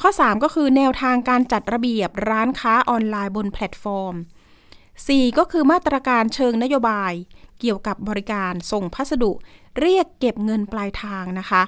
[0.00, 4.14] ข้อ 3 ก็คือแนวทางการจัดระเบียบร้านค้าออนไลน์บนแพลตฟอร์ม
[4.76, 5.38] 4.
[5.38, 7.12] ก็คือมาตรการเชิงนโยบาย
[7.60, 9.32] เกี่ยวกับบริการส่งพัสดุ
[9.78, 11.62] เรียกเก็บเงินปลายทางนะคะ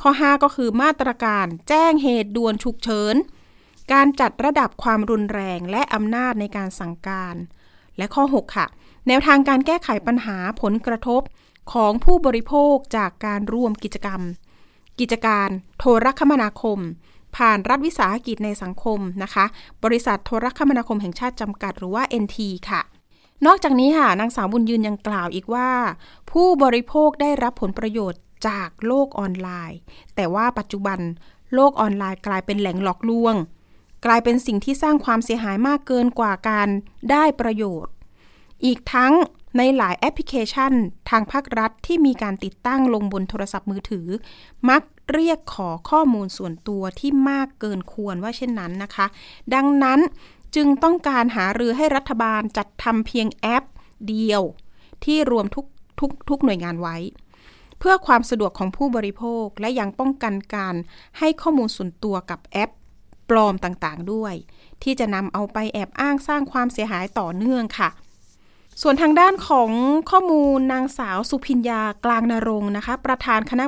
[0.00, 3.14] ข้อ 5 ก็คือมาตรการแจ้งเหตุด่วนฉุกเฉิน
[3.92, 7.34] การจัดระดับความรุนแรงและอำนาจในการสั่งการ
[7.96, 8.66] และข้อ 6 ค่ะ
[9.08, 11.22] แนวทางการแก้ไขปัญหาผลกระทบ
[11.72, 14.20] ของผู้บริโภคจากการร่วมกิจกรรม
[15.00, 15.48] กิจการ
[15.78, 16.78] โทรคมนาคม
[17.36, 19.44] ผ่านรัฐวิสาหกิจในสังคมนะคะ
[19.84, 22.38] บริษัทโทรคมนาคมแห่งชาติจำกัดหรือว่า NT
[22.70, 22.82] ค่ะ
[23.46, 25.70] นอกจากนี้ค่ะนางสาวบุญยืนยังกล่าวอีกว่า
[26.30, 29.78] ผู้บริโภคได้รับผลประโยชน์จากโลกออนไลน์
[30.14, 30.98] แต่ว่าปัจจุบัน
[31.54, 33.34] โลกออนไลน์กลายเป็นแหล่งหลอกลวง
[34.04, 36.68] กลายเป็นสิ่งที่สร้างความเสียหายมากเกินกว่าการ
[37.10, 37.93] ได้ประโยชน์
[38.64, 39.12] อีกทั้ง
[39.58, 40.72] ในหลายแอปพลิเคชัน
[41.10, 44.06] ทางภาครัฐที่มีการติดตั้งลงบนโทรศัพท์มือถือ
[44.68, 49.06] มักเรียกขอข้อมูลส่วนตัวที่มากเกินควรว่าเช่นนั้นนะคะ
[49.54, 50.00] ดังนั้น
[50.54, 53.64] จึงต้องการหารือให้รัฐบาลจัดทำเพียงแอป
[54.08, 54.42] เดียว
[55.04, 55.66] ที่รวมทุก
[56.00, 56.96] ทุกทุกหน่วยงานไว้
[57.78, 60.74] เพื่อความสะดวกของผู้บริโภคและยังป้องกันการ
[61.18, 62.70] ให้ข้อมูลส่วนตัวกับแอป
[63.30, 64.34] ปลอมต่างๆด้วย
[64.82, 67.90] ที่จะนำเอาไปแอบอ้างสร้างความเสียหายต่อเนื่องค่ะ
[68.82, 69.70] ส่วนทางด้านของ
[70.10, 73.64] ข้อมูลนางสาวสุพิญญากลางนรงนะคะ ประธานคณะ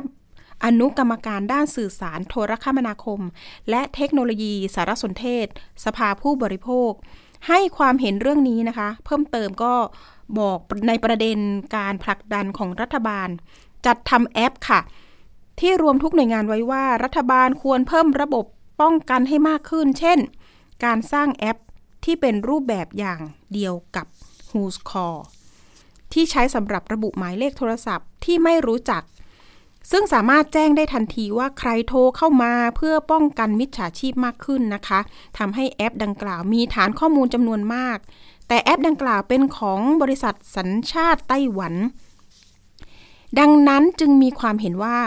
[0.65, 3.21] อนุกรรมการด้านสื่อสารโทรคมนาคม
[3.69, 5.47] และเทคโนโลยีสารสนเทศ
[5.85, 6.91] สภาผู้บริโภค
[7.47, 9.73] ให้ความเห็นเรื่องนี้นะคะ เพิ่มเติมก็
[10.39, 11.37] บอกในประเด็น
[11.77, 13.29] การผลักดันของรัฐบาล
[13.85, 14.79] จัดทำแอปค่ะ
[15.59, 18.45] ที่รวมทุกหน่วยงานไว้ว่า รัฐบาลควรเพิ่มระบบ
[18.81, 20.19] ป้องกันให้มากขึ้น เช่น
[20.85, 21.57] การสร้างแอป
[22.05, 23.19] ที่เป็นรูปแบบอย่าง
[23.53, 24.05] เดียวกับ
[24.49, 25.19] Who's Call
[26.13, 29.03] ที่ใช้สำหรับระบุหมายเลขโทรศัพท์ที่ไม่รู้จัก
[29.91, 34.99] ซึ่งสามารถแจ้งได้ทันทีว่าใครโทรเข้ามาเพื่อป้องกันมิจฉาชีพมากขึ้นนะคะ
[35.37, 37.97] ทำให้แอปดังกล่าวมีฐานข้อมูลจำนวนมาก
[38.47, 41.73] แต่แอปดังกล่าวเป็นของบริษัทสัญชาติไต้หวัน
[43.39, 44.99] ดังนั้นจึงมีความเห็นว่า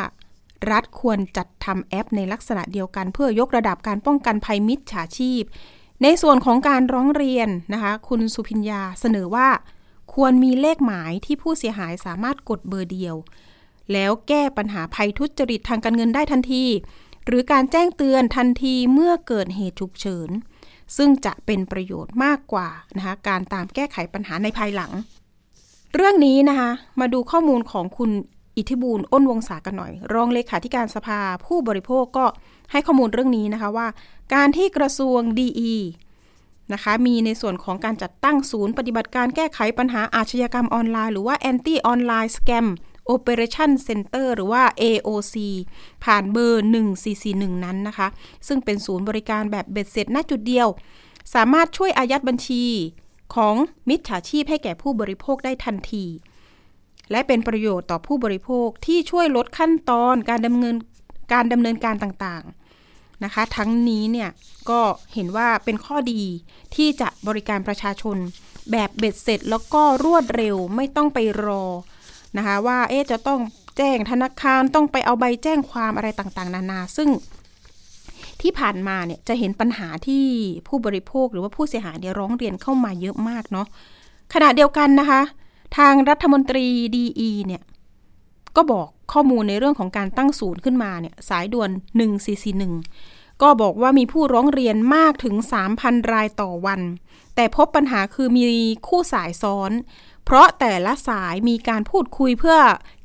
[0.70, 5.42] รัฐควรจัดทำแอปในลักษณะเดียวกันเพื่อยกระดับการป้องกันภัยมิจฉาชีพ
[6.02, 9.48] ในส่วนของการร้องเรียนนะคะ คุณสุพิญญาเสนอว่า
[10.14, 13.16] ควรมีเลขหมายที่ผู้เสียหายสามารถกดเบอร์เดียว
[13.92, 16.64] แล้วแก้ปัญหาภัยทุจริตทางการเงินได้ทันที
[17.26, 20.30] หรือการแจ้งเตือนทันทีเมื่อเกิดเหตุฉุกเฉิน
[20.96, 24.92] ซึ่งจะเป็นประโยชน์มากกว่านะคะการตามแก้ไขปัญหาในภายหลัง
[25.94, 26.70] เรื่องนี้นะคะ
[27.00, 28.10] มาดูข้อมูลของคุณ
[28.60, 32.26] อิทธิบูลอ้นวงศากันหน่อย รองเลขาธิการสภาผู้บริโภคก็
[32.72, 33.88] ให้ข้อมูลเรื่องนี้นะคะว่า
[34.34, 35.50] การที่กระทรวงดี
[36.72, 42.66] นะคะมีในส่วนของการจัดตั้งศูนย์ปฏิบัติการแก้ไขปัญหาอาชญากรรมออนไลน์หรือว่า Anti Online Scam
[43.14, 45.36] Operation Center หรือว่า AOC
[46.04, 46.66] ผ่านเบอร์
[47.14, 48.08] 1441 นั้นนะคะ
[48.46, 50.68] ซึ่งเป็นศูนย์บริการแบบเบ็ดเสร็จณจุดเดียว
[51.34, 52.64] สามารถช่วยอายัดบัญชี
[53.34, 53.54] ของ
[53.88, 56.04] มิจฉาชีพให้แก่ผู้บริโภคได้ทันที
[57.10, 60.76] และเป็นประโยชน์ต่อผู้บริโภคที่ช่วยลดขั้นตอนการดำเนิน
[61.32, 64.30] การดำเนินการต่างๆนะคะ ทั้งนี้เนี่ย
[64.70, 64.80] ก็
[65.14, 66.22] เห็นว่าเป็นข้อดี
[66.74, 68.16] ที่จะบริการประชาชน
[68.70, 71.64] แบบเบ็ดเสร็จแล้วก็รวดเร็วไม่ต้องไปรอ
[72.36, 73.40] นะคะว่าเอ๊จะต้อง
[73.76, 77.08] แจ้งธนาคารต้องไปเอาใบแจ้งความอะไรต่างๆ นานา ซึ่ง
[78.40, 80.24] ที่ผ่านมาเนี่ยจะเห็นปัญหาที่
[80.68, 83.66] ผู้บริโภคหรือว่าผู้เสียหายเนี่ยร้องเรียนเข้ามาเยอะมากเนาะ
[84.34, 85.22] ขณะเดียวกันนะคะ
[85.76, 86.66] ทางรัฐมนตรี
[86.96, 87.62] ดีเนี่ย
[88.56, 91.70] ก็บอกข้อมูลในเรื่องของการตั้งศูนย์ขึ้นมาเนี่ยสายด่วน
[92.56, 95.34] 1441 ก็บอกว่ามีผู้ร้องเรียนมากถึง
[95.74, 96.80] 3,000 รายต่อวัน
[97.34, 98.44] แต่พบปัญหาคือมี
[98.88, 99.72] คู่สายซ้อน
[100.24, 102.56] เพราะแต่ละสายมีการพูดคุยเพื่อ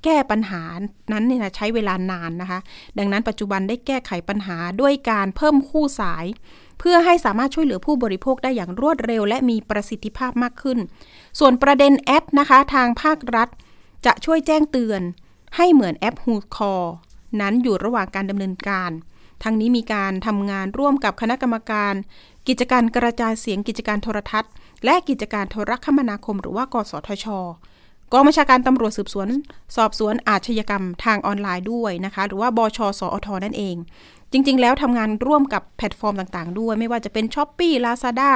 [0.03, 0.63] แก้ปัญหา
[1.11, 2.59] นั้นเนี่ยใช้เวลานานนะคะ
[2.97, 6.26] ดังนั้นปัจจุบันได้แก้ไขปัญหาด้วยการเพิ่มคู่สาย
[6.80, 10.78] เพื่อให้สามารถช่วยเหลือผู้บริโภคได้อย่างรวดเร็ว และมีประสิทธิภาพมากขึ้น
[11.40, 13.50] ส่วนประเด็นแอปนะคะ ทางภาครัฐ
[14.06, 15.02] จะช่วยแจ้งเตือน
[15.56, 16.88] ให้เหมือนแอป Whoscall
[17.42, 18.92] นั้นอยู่ระหว่างการดำเนินการ
[19.44, 21.94] ทั้งนี้มีการทำงานร่วมกับคณะกรรมการ
[22.48, 24.52] กิจการกระจายเสียงกิจการโทรทัศน์
[24.86, 27.28] และกิจการโทรคมนาคม หรือว่ากสทช
[28.12, 29.30] กองบัญชาการตำรวจสืบสวน
[29.76, 33.76] สอบสวนอาชญากรรมทางออนไลน์ด้วยนะคะ หรือว่าบชสอทนั่นเอง
[34.38, 38.32] จริง ๆ แล้วทำงานร่วมกับแพลตฟอร์มต่างๆ ด้วย ไม่ว่าจะเป็น Shopee Lazada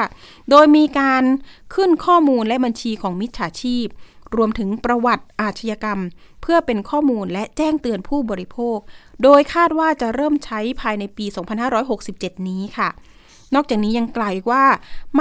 [0.50, 1.24] โดยมีการ
[1.76, 3.88] ขึ้นข้อมูลและบัญชีของมิจฉาชีพ
[4.36, 6.00] รวมถึงประวัติอาชญากรรม
[6.42, 8.78] เพื่อเป็นข้อมูลและแจ้งเตือนผู้บริโภค
[9.24, 11.26] โดยคาดว่าจะเริ่มใช้ภายในปี
[11.86, 12.90] 2567 นี้ค่ะ
[13.56, 14.64] นอกจากนี้ยังไกลว่า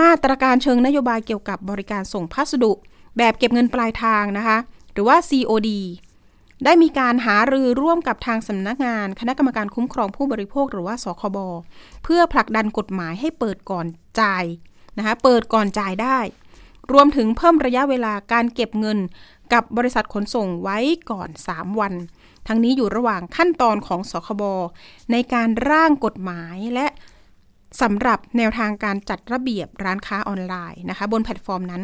[0.01, 2.72] มาตรการเชิงนโยบายเกี่ยวกับบริการส่งพัสดุ
[3.18, 4.59] แบบเก็บเงินปลายทางนะคะ
[4.93, 5.70] หรือว่า COD
[6.64, 11.38] ได้มีการหารือร่วมกับทางสำนักงาน คณะกรรมการคุ้มครองผู้บริโภคหรือว่าสคบ
[12.04, 13.86] เพื่อผลักดันกฎหมายให้เปิดก่อน
[14.20, 14.44] จ่าย
[14.98, 16.18] นะคะเปิดก่อนจ่ายได้
[16.92, 18.98] รวมถึงเพิ่มระยะเวลาการเก็บเงิน
[19.52, 20.78] กับบริษัทขนส่งไว้
[21.11, 21.94] ก่อน 3 วัน
[22.46, 24.42] ทั้งนี้อยู่ระหว่างขั้นตอนของสคบ
[25.12, 26.86] ในการร่างกฎหมายและ
[27.80, 31.82] สำหรับแนวทางการจัดระเบียบร้านค้าออนไลน์นะคะ บนแพลตฟอร์มนั้น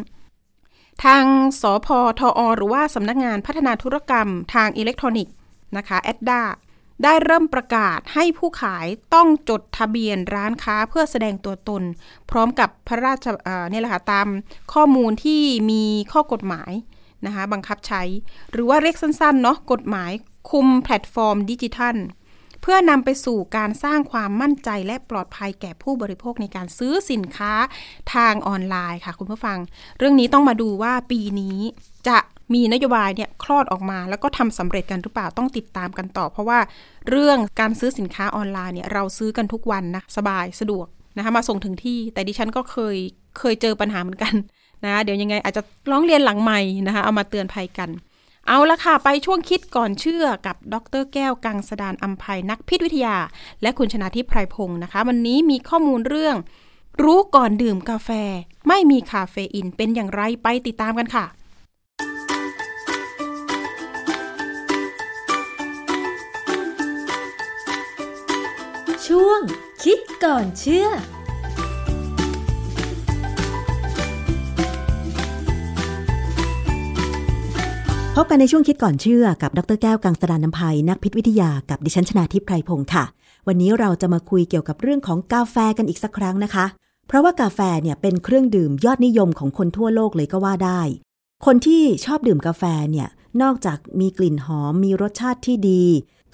[1.04, 1.24] ทาง
[1.60, 1.88] สพ
[2.20, 5.34] ธอหรือว่าสำนักงานพัฒนาธุรกรรมทางอิเล็กทรอนิกส์
[5.76, 6.42] นะคะ ETDA
[7.04, 11.82] ได้เริ่มประกาศให้ผู้ขายต้องจดทะเบียนร้านค้าเพื่อแสดงตัวตน
[12.30, 13.26] พร้อมกับพระราช
[13.70, 14.28] เนี่ยแหละค่ะตาม
[14.72, 15.82] ข้อมูลที่มี
[16.12, 16.72] ข้อกฎหมาย
[17.26, 18.02] นะคะบังคับใช้
[18.52, 20.10] หรือว่าเรียกสั้นๆเนาะกฎหมาย
[20.50, 21.96] คุมแพลตฟอร์มดิจิทัล
[22.66, 27.52] เพื่อนำไปสู่การสร้างความมั่นใจและปลอดภัยแก่ผู้บริโภคในการซื้อสินค้า
[28.14, 29.58] ทางออนไลน์ค่ะ คุณผู้ฟัง
[29.98, 31.58] เรื่องนี้ต้องมาดูว่าปีนี้
[32.08, 32.18] จะ
[32.54, 36.58] มีนโยบายเนี่ยคลอดออกมา แล้วก็ทำสำเร็จกันหรือเปล่าต้องติดตามกันต่อ เพราะว่า
[37.10, 40.86] เรื่องการซื้อสินค้าออนไลน์เนี่ยเราซื้อกันทุกวันนะสบายสะดวก
[41.16, 42.96] นะคะมาส่งถึงที่ แต่ดิฉันก็เคย
[43.38, 44.34] เคยเจอปัญหาเหมือนกัน
[44.84, 47.90] นะเดี๋ยวยังไงอาจจะร้องเรียนหลังใหม่นะคะเอามาเตือนภัยกัน
[48.48, 53.16] เอาละค่ะ ไปช่วงคิดก่อนเชื่อกับดรแก้วกังสดานอัมภัยนักพิษวิทยา
[53.62, 56.36] และคุณชนะทิพไพรพงศ์นะคะ วันนี้มีข้อมูลเรื่อง
[57.02, 58.10] รู้ก่อนดื่มกาแฟ
[58.68, 61.24] ไม่มีคาเฟอีนเป็นอย่างไรไปติดตามกันค่ะ
[69.06, 69.40] ช่วง
[69.84, 70.88] คิดก่อนเชื่อ
[78.18, 83.04] พบกันในช่วงคิดก่อนเชื่อกับดรแก้วกังสดานนภัยนักพิษวิทยากับดิฉันชนาทิพไพรพงศ์ค่ะ
[83.46, 86.66] วันนี้เราจะมาคุยเกี่ยวกับเรื่องของกาแฟกันอีกสักครั้งนะคะ
[87.06, 90.80] เพราะว่ากาแฟเนี่ยเป็นเครื่องดื่มยอดนิยมของคนทั่วโลกเลยก็ว่าได้
[91.46, 93.08] คนที่ชอบดื่มกาแฟเนี่ย
[93.42, 95.84] นอกจากมีกลิ่นหอมมีรสชาติที่ดี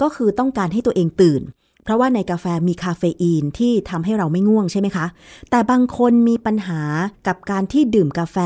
[0.01, 1.43] ก็คือต้องการให้ตัวเองตื่น
[1.83, 5.07] เพราะว่าในกาแฟมีคาเฟอีนที่ทำให้เราไม่ง่วงใช่ไหมคะ
[5.51, 6.81] แต่บางคนมีปัญหา
[7.27, 8.39] กับการที่ดื่มกาแฟ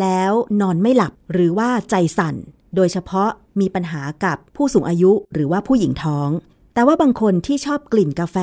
[0.00, 2.36] แล้วนอนไม่หลับหรือว่าใจสั่น
[2.76, 6.30] โดยเฉพาะมีปัญหากับผู้สูงอายุหรือว่าผู้หญิงท้อง
[6.74, 8.36] แต่ว่าบางคนที่ชอบกลิ่นกาแฟ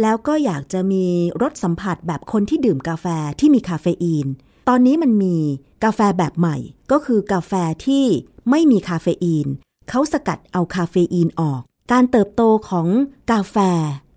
[0.00, 1.04] แล้วก็อยากจะมี
[1.42, 3.06] รสสัมผัสแบบคนที่ดื่มกาแฟ
[3.40, 4.26] ที่มีคาเฟอีน
[4.68, 5.36] ตอนนี้มันมี
[5.84, 6.56] กาแฟแบบใหม่
[6.90, 7.52] ก็คือกาแฟ
[7.86, 8.04] ที่
[8.50, 9.46] ไม่มีคาเฟอีน
[9.88, 11.60] เขาสกัดเอาคาเฟอีนออก
[11.92, 12.86] การเติบโตของ
[13.32, 13.56] กาแฟ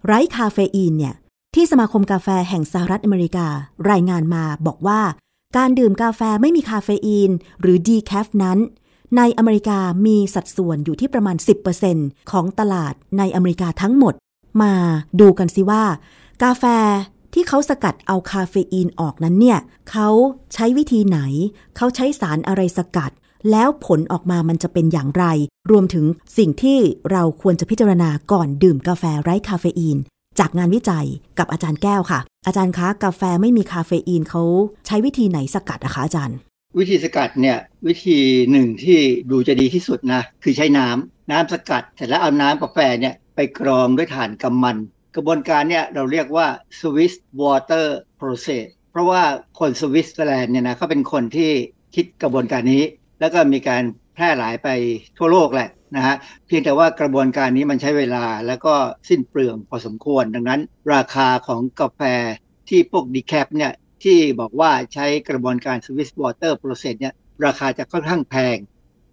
[0.06, 1.16] ไร้คาเฟอีนเนี่ย
[1.56, 3.48] ที่สมาคมกาแฟแห่งสหรัฐอเมริกา
[3.92, 5.02] รายงานมาบอกว่า
[5.58, 7.32] การดื่มกาแฟไม่มีคาเฟอีน
[7.62, 8.58] หรือ decaf นั้น
[9.18, 11.36] ในอเมริกามีสัดส่วนอยู่ที่ประมาณ
[11.84, 14.14] 10%ของตลาดในอเมริกาทั้งหมด
[14.62, 14.74] มา
[15.20, 15.84] ดูกันสิว่า
[16.44, 16.64] กาแฟ
[17.34, 19.60] ที่เขาสกัดเอาคาเฟอีนออกนั้นเนี่ย
[19.92, 20.10] เขา
[20.54, 21.20] ใช้วิธีไหน
[21.76, 23.12] เขาใช้สารอะไรสกัด
[23.52, 25.26] แล้วผลออกมามันจะเป็นอย่างไร
[25.72, 26.06] รวมถึง
[26.38, 26.78] สิ่งที่
[27.12, 29.98] เราควรจะพิจารณาก่อนดื่มกาแฟไร้คาเฟอีน
[30.40, 31.08] จากงานวิจัย
[31.38, 34.44] กับอาจารย์แก้วค่ะ อาจารย์คะ กาแฟไม่มีคาเฟอีนเขา
[34.86, 36.38] ใช้วิธีไหนสกัดอะคะอาจารย์
[36.78, 37.58] วิธีสกัดเนี่ย
[37.88, 38.20] วิธี
[38.52, 39.00] หนึ่งที่
[39.32, 44.78] ดูจะดีที่สุดนะคือใช้น้ำน้ำสกัดเสร็จแล้วเอาน้ำกาแฟเนี่ยไปกรองด้วยถ่านกำมัน
[45.16, 46.48] กระบวนการเนี่ยเราเรียกว่า
[46.80, 47.86] Swiss Water
[48.20, 49.22] Process เพราะว่า
[49.60, 51.52] คนสวิตเซอร์แลนด์เนี่ยนะเขาเป็นคนที่
[51.96, 52.84] คิดกระบวนการนี้
[53.20, 54.70] แล้วก็มีการแพร่หลายไป
[55.18, 56.16] ทั่วโลกแหละนะฮะ
[56.48, 58.74] เพียงแต่ว่ากระบวนการนี้มันใช้เวลาแล้วก็
[59.10, 60.62] สิ้นเปลืองพอสมควร ดังนั้น
[60.94, 62.02] ราคาของกาแฟ
[62.70, 63.72] ที่พวก decaf เนี่ย
[64.04, 67.14] ที่บอกว่าใช้กระบวนการ Swiss Water Process เนี่ย
[67.46, 68.58] ราคาจะค่อนข้างแพง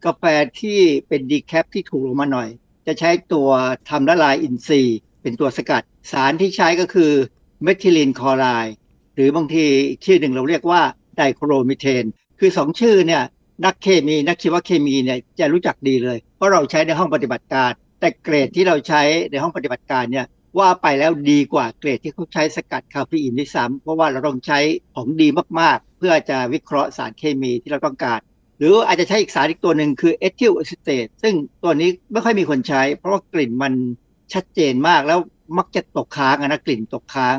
[0.04, 0.24] กาแฟ
[0.60, 0.78] ที่
[1.08, 2.48] เป็น decaf ที่ถูกลงมาหน่อย
[2.86, 3.48] จะใช้ตัว
[3.88, 5.82] ทำละลายอินทรีย์ เป็นตัวสกัด
[6.12, 7.12] สารที่ใช้ก็คือ
[7.62, 8.74] เมทิลินคลอไรด์
[9.14, 9.66] หรือบางที
[10.04, 10.82] ชื่อหนึ่งเราเรียกว่า
[11.16, 12.04] ไดคลอโรมีเทน
[12.38, 13.22] คือสองชื่อเนี่ย
[13.64, 17.70] นักเคมีนักชีวเคมีเนี่ยจะรู้จักดีเลย เพราะเราใช้ในห้องปฏิบัติการ
[18.00, 20.26] แต่เกรดที่เราใช้ในห้องปฏิบัติการเนี่ย
[20.58, 24.58] ว่าไปแล้วดีกว่าเกรดที่เขาใช้สกัดคาเฟอีนด้วยซ้ำเพราะว่าเราต้องใช้
[24.94, 25.28] ของดี
[25.60, 28.20] มากๆ เพื่อจะวิเคราะห์สารเคมีที่เราต้องการ
[28.58, 33.72] หรืออาจจะใช้อีกสารอีกตัวหนึ่งคือเอทิลอะซิเตตซึ่งตัวนี้ไม่ค่อยมีคนใช้ เพราะว่ากลิ่นมัน
[34.32, 35.18] ชัดเจนมากแล้ว
[35.58, 37.36] มักจะตกค้างนะกลิ่นตกค้าง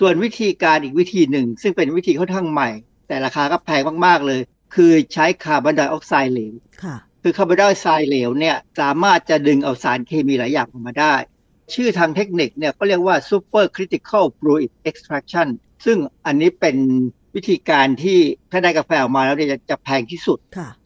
[0.00, 2.70] ส่วนวิธีการอีกวิธีหนึ่ง ซึ่งเป็นวิธีค่อนข้างใหม่
[3.08, 4.40] แต่ราคาก็แพงมากๆเลย
[4.74, 6.54] คือใช้คาร์บอนไดออกไซด์เหลว
[7.22, 11.14] คือคาร์บอนไดออกไซด์เหลวเนี่ยสามารถจะดึงเอาสารเคมีหลายอย่างออกมาได้
[11.74, 15.48] ชื่อทางเทคนิคเนี่ยก็เรียกว่า super critical fluid extraction
[15.84, 16.76] ซึ่งอันนี้เป็น
[17.34, 18.18] วิธีการที่
[18.50, 20.38] ถ้าได้กาแฟออกมาแล้วเนี่ยจะแพงที่สุด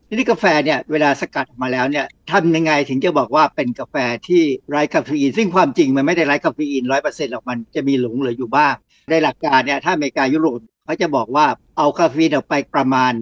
[0.09, 3.97] ทีนี้กาแฟเนี่ยเวลาสกัดออกมาแล้วเนี่ยทำยังไงถึงจะบอกว่าเป็นกาแฟ
[4.29, 8.75] ที่ไร้คาเฟอีน ซึ่งความจริงมันไม่ได้ไร้คาเฟอีนร้อยเปอร์เซ็นต์หรอกมันจะมีหลงเหลืออยู่บ้าง
[9.11, 13.13] ในหลักการเนี่ยถ้าอเมริกายุโรปเขาจะบอกว่าเอาคาเฟอีนออกไปประมาณ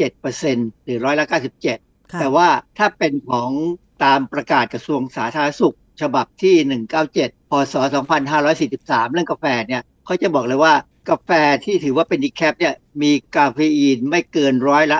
[0.00, 3.50] 97%หรือร้อยละ 97 แต่ว่าถ้าเป็นของ
[4.04, 6.54] ตามประกาศกระทรวงสาธารณสุข ฉบับที่
[7.08, 7.74] 197 พศ
[8.44, 10.74] 2543 เรื่องกาแฟเนี่ยเขาจะบอกเลยว่า
[11.10, 11.30] กาแฟ
[11.64, 14.98] ที่ถือว่าเป็นดีแคปเนี่ยมีกาเฟอีนไม่เกินร้อยละ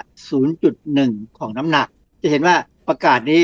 [0.68, 1.86] 0.1 ของน้ำหนัก
[2.22, 2.56] จะเห็นว่า
[2.88, 3.42] ประกาศนี้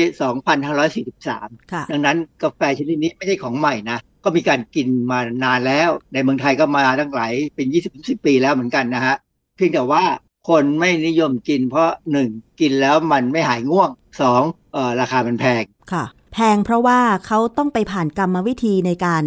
[0.73, 9.15] 2543 ดังนั้นกาแฟชนิดนี้ไม่ใช่ของใหม่นะ ก็มีการกินมานานแล้ว ในเมืองไทยก็มาตั้งหลายเป็น 20-10 ปีแล้วเหมือนกันนะฮะ
[9.55, 10.03] เพียงแต่ว่า
[10.49, 11.89] คนไม่นิยมกินเพราะ
[12.25, 13.89] 1 กินแล้วมันไม่หายง่วง
[14.31, 19.23] 2 เอ่อราคามันแพงค่ะ แพงเพราะว่าเขาต้องไปผ่านกรรมวิธีในการ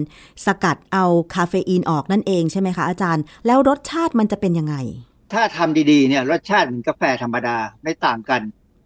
[0.46, 4.74] สกัดเอาคาเฟอีนออกนั่นเองใช่ไหมคะอาจารย์ แล้วรสชาติมันจะเป็นยังไง
[5.32, 8.40] ถ้าทำดีๆเนี่ยรสชาติเหมือนกาแฟธรรมดาไม่ต่างกัน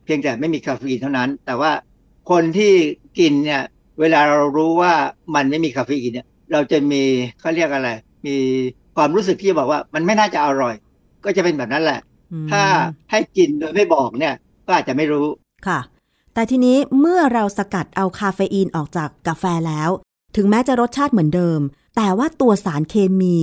[0.04, 1.70] เพียงแต่ไม่มีคาเฟอีนเท่านั้น แต่ว่า
[2.30, 2.72] คนที่
[3.18, 3.62] กินเนี่ย
[4.00, 4.92] เวลาเรารู้ว่า
[5.34, 7.02] มันไม่มีคาเฟอีนเนี่ยเราจะมี
[7.40, 7.90] เขาเรียกอะไร
[8.26, 8.36] มี
[8.96, 10.74] ความรู้สึกที่บอกว่ามันไม่น่าจะอร่อย
[11.24, 12.00] ก็จะเป็นแบบนั้นแหละ
[12.32, 12.62] อืมถ้า
[13.10, 14.34] ให้กินโดยไม่บอกเนี่ย
[14.66, 15.26] ก็อาจจะไม่รู้
[15.66, 15.78] ค่ะ
[16.36, 19.90] แต่ทีนี้เมื่อเราสกัดเอาคาเฟอีนออกจากกาแฟแล้ว
[20.36, 21.60] ถึงแม้จะรสชาติเหมือนเดิม
[21.96, 23.36] แต่ว่าตัวสารเคมี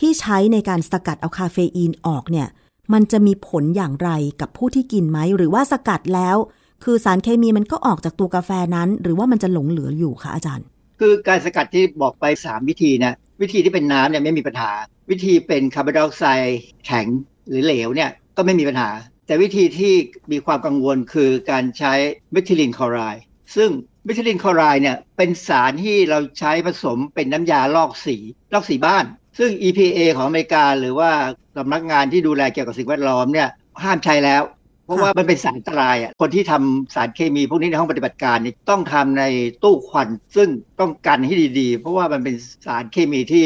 [0.00, 2.48] ที่ใช้ในการสกัดเอาคาเฟอีนออกเนี่ย
[2.92, 6.36] มันจะมีผลอย่างไรกับผู้ที่กินไหม หรือว่าสกัดแล้ว
[6.84, 10.66] คือสารเคมีมันก็ออกจากตัวกาแฟนั้น หรือว่ามันจะหลงเหลืออยู่คะอาจารย์
[11.00, 14.70] คือการสกัดที่บอกไป 3 วิธีนะวิธีที่เป็นน้ำเนี่ยไม่มีปัญหา
[15.10, 17.06] วิธีเป็นคาร์บอนไดออกไซด์แข็ง
[17.48, 18.88] หรือเหลวเนี่ยก็ไม่มีปัญหา
[19.30, 19.94] แต่วิธีที่
[20.32, 21.92] มีความกังวลคือการใช้
[22.32, 23.24] เมทิลินคลอไรด์
[23.56, 23.70] ซึ่ง
[24.04, 28.16] เมทิลินคลอไรด์เนี่ยเป็นสารที่เราใช้ผสมเป็นน้ำยาลอกสี
[28.52, 29.04] ลอกสีบ้าน
[29.38, 31.10] ซึ่ง EPA ของอเมริกาหรือว่า
[31.56, 33.48] สำนักงานที่ดูแลเกี่ยวกับสิ่งแวดล้อมเนี่ย
[33.82, 34.42] ห้ามใช้แล้ว
[34.84, 39.24] เพราะว่ามันเป็นสารอันตรายอะคนที่ทำสารเคมีพวกนี้ในห้องปฏิบัติการเนี่ยต้องทำใน
[39.62, 40.48] ตู้ควัน ซึ่ง
[40.80, 42.34] ต้องกันให้ดีๆ เพราะว่ามันเป็น
[42.66, 43.44] สารเคมีที่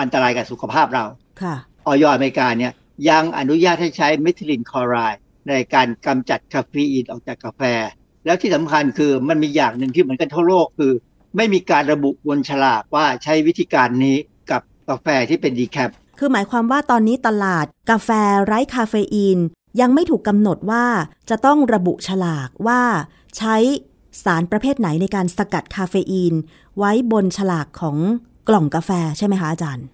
[0.00, 1.04] อันตรายกับสุขภาพเรา
[1.42, 1.54] ค่ะ
[1.86, 2.72] ออยอเมริกาเนี่ย
[3.08, 7.62] ยังอนุญาตให้ใช้เมทิลินคลอไรด์ในการกำจัดคาเฟอีนออกจากกาแฟ
[8.24, 10.92] แล้วที่สำคัญคือมันมีอย่างหนึ่งที่เหมือนกันทั่วโลกคือ
[11.36, 14.16] ไม่มีการระบุบนฉลากว่าใช้วิธีการนี้
[14.50, 18.10] กับกาแฟที่เป็น decafคือหมายความว่าตอนนี้ตลาดกาแฟ
[18.44, 19.38] ไร้คาเฟอีน
[19.80, 20.86] ยังไม่ถูกกำหนดว่า
[21.30, 22.82] จะต้องระบุฉลากว่า
[23.36, 23.56] ใช้
[24.24, 26.34] สารประเภทไหนในการสกัดคาเฟอีน
[26.78, 27.96] ไว้บนฉลากของ
[28.48, 29.86] กล่องกาแฟใช่ไหมคะอาจารย์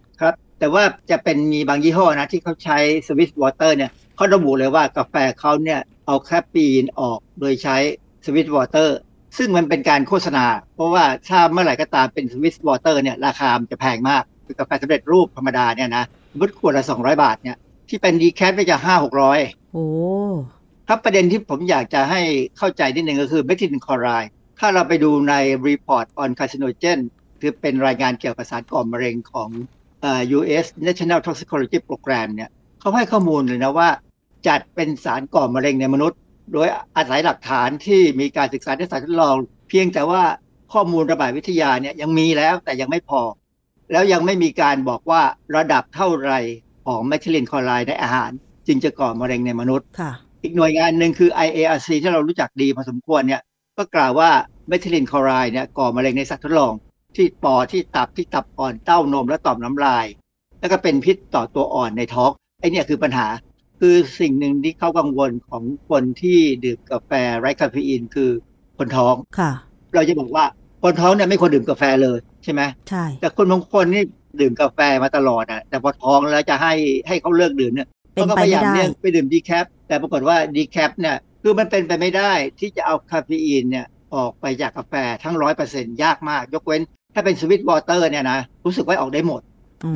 [0.59, 7.77] แต่ว่าจะเป็นมีบางยี่ห้อนะที่เขาใช้ Swiss Water เนี่ยเขาระบุเลยว่ากาแฟเขาเนี่ยเอาคาเฟอีนออกโดยใช้
[8.24, 8.97] Swiss Water
[9.39, 10.45] ซึ่งมันเป็นการโฆษณา
[10.75, 17.57] เพราะว่าถ้าเมื่อไหร่ก็ตามเป็นสวิสวอเตอร์เนี่ยราคามันจะแพงมากคือกาแฟสำเร็จรูปธรรมดาเนี่ยนะสมมติขวดละ 200 บาทเนี่ย
[17.89, 19.03] ที่เป็นดีแคปก็จะ5
[19.35, 19.87] 600โอ้
[20.89, 22.21] ครับประเด็นที่ผมอยากจะให้
[22.59, 25.35] เข้าใจนิดนึงก็คือเมทิลินคลอไรด์ถ้าเราไปดูใน
[25.67, 26.99] Report on Carcinogen
[27.41, 29.76] คือเป็นรายงานเกี่ยวกับสารก่อมะเร็งของเอ่อ
[30.39, 32.51] US National Toxicology Program เนี่ย
[32.81, 33.89] เขาให้ข้อมูลเลยนะว่า
[34.49, 36.19] จัดเป็นสารก่อมะเร็งในมนุษย์
[36.53, 39.37] โดยอาศัยหลักฐานที่มีการศึกษาในสารทดลอง
[39.69, 40.23] เพียงแต่ว่า
[40.73, 43.23] ข้อมูลระบาดวิทยาเนี่ยยังมีแล้วแต่ยังไม่พอ
[43.93, 45.23] แล้วยังไม่มีการบอกว่า
[45.57, 46.33] ระดับเท่าไหร
[46.87, 48.31] ของเมทิลินคลอไรด์ในอาหาร
[48.67, 53.43] จึงจะก่อมะเร็งในมนุษย์ค่ะอีกหน่วยงานหนึ่งคือ IARC ที่เรารู้จักดีพอสมควรเนี่ย
[53.79, 54.31] ก็กล่าวว่า
[54.69, 56.73] เมทิลินคลอไรด์เนี่ยก่อมะเร็งในสัตว์ทดลอง
[57.17, 60.07] ที่ปอดที่ตับที่ตับอ่อนเต้านมและต่อมน้ำลาย
[60.61, 63.27] แล้วก็เป็นพิษต่อตัวอ่อนในท้องไอ้เนี่ยคือปัญหา
[63.81, 68.31] คือสิ่งหนึ่งที่เขากังวลของคนที่ดื่มกาแฟไร้คาเฟอีนคือ
[68.79, 69.53] คนท้องค่ะ
[69.95, 70.45] เราจะบอกว่า
[70.83, 74.03] คนท้องเนี่ยไม่ควรดื่มกาแฟเลยใช่ไหมใช่แต่คนบางคนนี่
[74.41, 76.75] ดื่มกาแฟมาตลอดอะ แต่พอท้องแล้วจะให้
[77.09, 86.83] ให้เขาเลิกดื่มเนี่ยเป็นเขาก็ไปพยาไม่ยามได้เลี่ยงไปดื่ม decaf แต่ปรากฏว่า decaf เนี่ยคือมันเป็นไปไม่ได้ที่จะเอาคาเฟอีนเนี่ยออกไปจากกาแฟทั้งร้อยเปอร์เซ็นต์ยากมาก ยกเว้น
[87.17, 89.41] ถ้าเป็น Swiss Water เนี่ยนะรู้สึกว่าออกได้หมด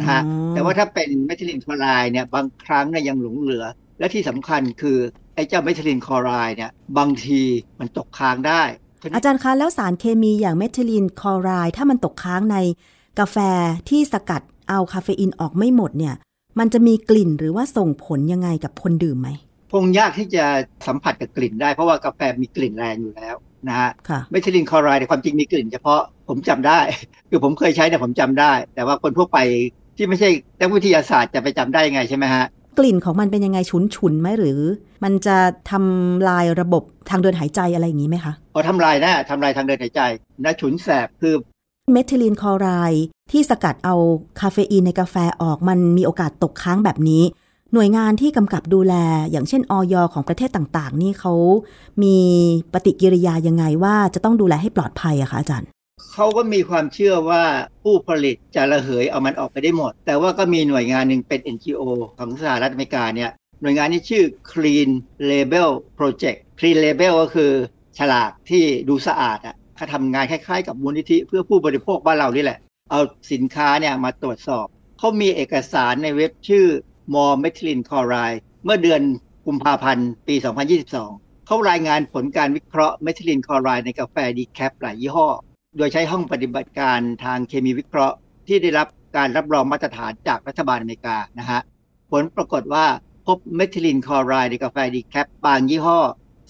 [0.00, 3.64] นะฮะอืมแต่ว่าถ้าเป็นเมทิลินคลอไรด์เนี่ยบางครั้งเนี่ยยังหลงเหลือ
[3.98, 4.98] และที่สำคัญคือ
[5.34, 7.40] ไอ้เจ้าเมทิลินคลอไรด์เนี่ยบางที
[7.80, 8.62] มันตกค้างได้
[9.14, 12.56] อาจารย์คะแล้วสารเคมีอย่างเมทิลินคลอไรด์ถ้ามันตกค้างใน
[13.18, 13.36] กาแฟ
[13.88, 16.14] ที่สกัดเอาคาเฟอีนออกไม่หมดเนี่ย
[16.58, 19.28] มันจะมีกลิ่นหรือว่าส่งผลยังไงกับคนดื่มไหม
[19.72, 20.44] คงยากที่จะ
[20.86, 23.36] สัมผัสกับกลิ่นได้เพราะว่ากาแฟมีกลิ่นแรงอยู่แล้ว
[23.68, 26.80] นะฮะค่ะเมทิลินคลอไรด์เนี่ยความจริงมีกลิ่นเฉพาะผมจำได้
[27.30, 29.38] คือผมเคยใช้เนี่ยผมจำได้ แต่ว่าคนทั่วไป
[29.96, 30.28] ที่ไม่ใช่
[30.60, 32.44] นักวิทยาศาสตร์จะไปจำได้ยังไงใช่ไหมฮะ
[32.78, 34.60] กลิ่นของมันเป็นยังไงฉุนฉุนๆไหมหรือ
[35.04, 35.36] มันจะ
[35.70, 40.00] ทำลายระบบทางเดินหายใจอะไรอย่างนี้ไหมคะพอทำลายนะทำลายทางเดินหายใจ
[40.44, 41.34] นะฉุนแสบคือ
[41.92, 43.94] เมทิลินคลอไรด์ที่สกัดเอา
[44.40, 47.22] คาเฟอีนในกาแฟออกมันมีโอกาสตกค้างแบบนี้
[47.74, 48.94] หน่วยงานที่กำกับดูแล
[49.30, 51.34] อย่างเช่นออยของประเทศต่างๆ นี่เขา
[52.02, 52.16] มี
[52.72, 55.68] ปฏิกิริยายังไงว่าจะต้องดูแลให้ปลอดภัยอะคะอาจารย์
[56.12, 57.42] เขาก็มีความเชื่อว่า
[57.82, 61.82] ผู้ผลิตจะระเหยเอามันออกไปได้หมด แต่ว่าก็มีหน่วยงานหนึ่งเป็น NGO
[62.18, 63.30] ของสหรัฐอเมริกาเนี่ย
[63.62, 64.90] หน่วยงานนี้ชื่อ Clean
[65.30, 67.52] Label Project Clean Label ก็คือ
[67.98, 72.58] ฉลากที่ดูสะอาดอะเขาทำงานคล้ายๆ กับมูลนิธิเพื่อผู้บริโภคบ้านเรานี่แหละ
[72.90, 73.00] เอา
[73.32, 74.66] สินค้าเนี่ยมาตรวจสอบ
[74.98, 76.66] เขามีเอกสารในเว็บชื่อ
[77.14, 79.02] More Methylene Chloride เมื่อเดือน
[79.46, 80.34] กุมภาพันธ์ ปี
[80.90, 85.28] 2022 เขารายงานผลการวิเคราะห์เมทิลินคลอไรด์ในกาแฟ decaf หลายยี่ห้อ
[85.76, 91.60] โดยใช้ห้องปฏิบัติการทางเคมีวิเคราะห์ ที่ได้รับการรับรองมาตรฐานจากรัฐบาลอเมริกานะฮะ
[92.10, 92.86] ผลปรากฏว่า
[93.26, 96.00] พบเมทิลินคลอไรด์ในกาแฟ decaf บางยี่ห้อ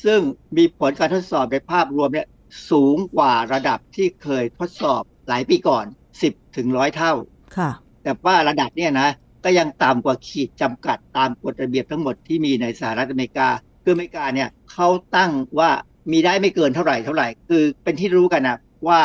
[0.04, 0.20] ซึ่ง
[0.56, 2.26] มีผลการทดสอบในภาพรวมเนี่ย
[2.70, 5.84] สูงกว่าระดับที่เคยทดสอบหลายปีก่อน
[6.20, 7.12] 10ถึงร้อยเท่า
[7.56, 7.70] ค่ะ
[8.02, 9.08] แต่ว่าระดับเนี่ยนะ
[9.44, 13.48] ก็ยังต่ำกว่าขีดจำกัดตามกฎระเบียบทั้งหมดที่มีในสหรัฐอเมริกา
[13.84, 15.70] คืออเมริกาเนี่ยเขาตั้งว่า
[16.12, 19.00] มีได้ไม่เกินเท่าไหร่เท่าไหร่ คือเป็นที่รู้กันนะว่า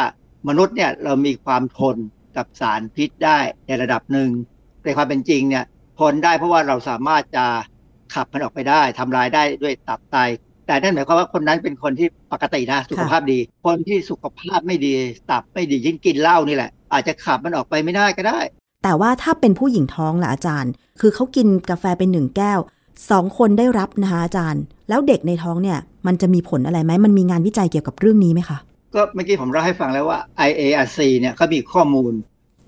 [0.48, 1.98] มนุษย์เนี่ยเรามีความทน
[2.38, 4.30] กับสารพิษได้ในระดับหนึ่ง
[4.84, 5.66] ในความเป็นจริงเนี่ย
[6.00, 7.46] ทนได้เพราะว่าเราสามารถจะ
[8.14, 10.18] ขับมันออกไปได้ทำลายได้ด้วยตับไต
[10.68, 14.94] แต่นั่นหมายความว่าคนนั้นเป็นคนที่ปกตินะสุขภาพดี คนที่สุขภาพไม่ดี
[15.32, 18.40] ตับไม่ดียิ่งกินเหล้านี่แหละ อาจจะขับมันออกไปไม่ได้ก็ได้
[18.88, 22.60] แต่ว่าถ้าเป็นผู้หญิงท้องล่ะอาจารย์ คือเขากินกาแฟเป็นหนึ่งแก้ว
[23.10, 28.58] สองคนได้รับนะคะอาจารย์ แล้วเด็กในท้องเนี่ย มันจะมีผลอะไรไหมมันมีงานวิจัยเกี่ยวกับเรื่องนี้ไหมคะ
[28.94, 30.20] ก็เมื่อกี้ผมเล่าให้ฟังแล้วว่า
[30.50, 32.14] IARC เนี่ยเขามีข้อมูล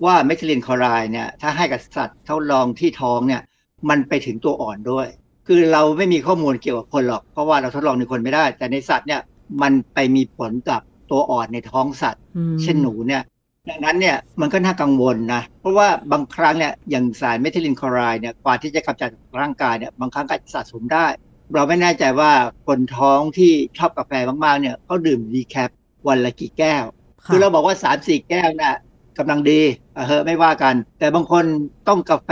[0.04, 3.42] ว่าเมทิลินคลอไรด์เนี่ยถ้าให้กับสัตว์ทดลองที่ท้องเนี่ย
[3.88, 5.06] มันไปถึงตัวอ่อนด้วย
[5.46, 9.20] คือเราไม่มีข้อมูลเกี่ยวกับคนหรอก เพราะว่าเราทดลองในคนไม่ได้ แต่ในสัตว์เนี่ย
[9.62, 13.22] มันไปมีผลกับตัวอ่อนในท้องสัตว์อืมเช่นหนูเนี่ย
[13.68, 21.06] ดังนั้นเนี่ยมันก็น่ากังวลนะเพราะว่าบางครั้งเนี่ยอย่างสารเมทิลินคลอไรด์เนี่ยกว่าที่จะกำจัดจากร่างกายเนี่ยบางครั้งก็สะสมได้
[21.54, 22.30] เราไม่แน่ใจว่า
[22.66, 24.12] คนท้องที่ชอบกาแฟ
[24.44, 25.70] มากๆเนี่ยเขาดื่มดีแคป
[26.08, 26.84] วันละกี่แก้ว
[27.24, 28.76] ค่ะคือเราบอกว่า3ามสี่แก้วน่ะ
[29.18, 29.60] กำลังดี
[29.96, 31.44] อะเฮ้ไม่ว่ากัน แต่บางคน
[31.88, 32.30] ต้องกาแฟ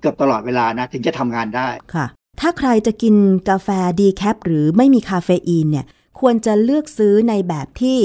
[0.00, 2.06] เกือบตลอดเวลานะถึงจะทำงานได้ค่ะ
[2.40, 3.14] ถ้าใครจะกิน
[3.50, 3.68] กาแฟ
[4.00, 5.86] decaf หรือไม่มีคาเฟอีนเนี่ย
[6.20, 7.98] ควรจะเลือกซื้อในแบบที่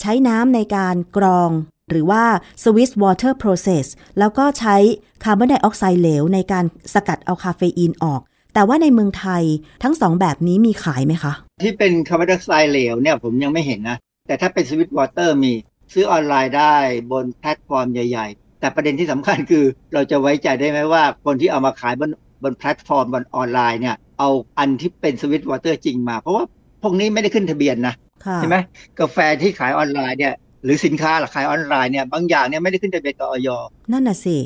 [0.00, 1.50] ใช้น้ำในการกรอง
[1.90, 2.22] หรือว่า
[2.62, 3.86] Swiss Water Process
[4.18, 4.76] แล้วก็ใช้
[5.24, 6.64] คาร์บอนไดออกไซด์เหลวในการ
[6.94, 8.20] สกัดเอาคาเฟอีนออก
[8.54, 9.42] แต่ว่าในเมืองไทย
[9.82, 11.32] ทั้งสองแบบนี้มีขายไหมคะ
[11.62, 15.52] ที่เป็นคาร์บอนไดออกไซด์เหลวเนี่ยผมยังไม่เห็นนะ แต่ถ้าเป็น Swiss Water มี
[15.92, 16.76] ซื้อออนไลน์ได้
[17.12, 19.64] บนแพลตฟอร์มใหญ่ ๆ แต่ประเด็นที่สำคัญคือ
[19.94, 22.10] เราจะไว้ใจได้ไหมว่า คนที่เอามาขายบน
[22.42, 26.44] บนแพลตฟอร์มบนออนไลน์เนี่ยเอาอันที่เป็น Swiss Water จริงมา เพราะว่า
[26.82, 27.94] พวกนี้ไม่ได้ขึ้นทะเบียนนะ
[28.26, 28.56] ค่ะใช่ไหม
[29.00, 30.34] กาแฟที่ขายออนไลน์เนี่ย
[30.66, 33.48] หรือสินค้าหลักขายออนไลน์เนี่ยบางอย่างเนี่ยไม่ได้ขึ้นทะเบียนกับ อย
[33.92, 34.36] นั่นน่ะสิ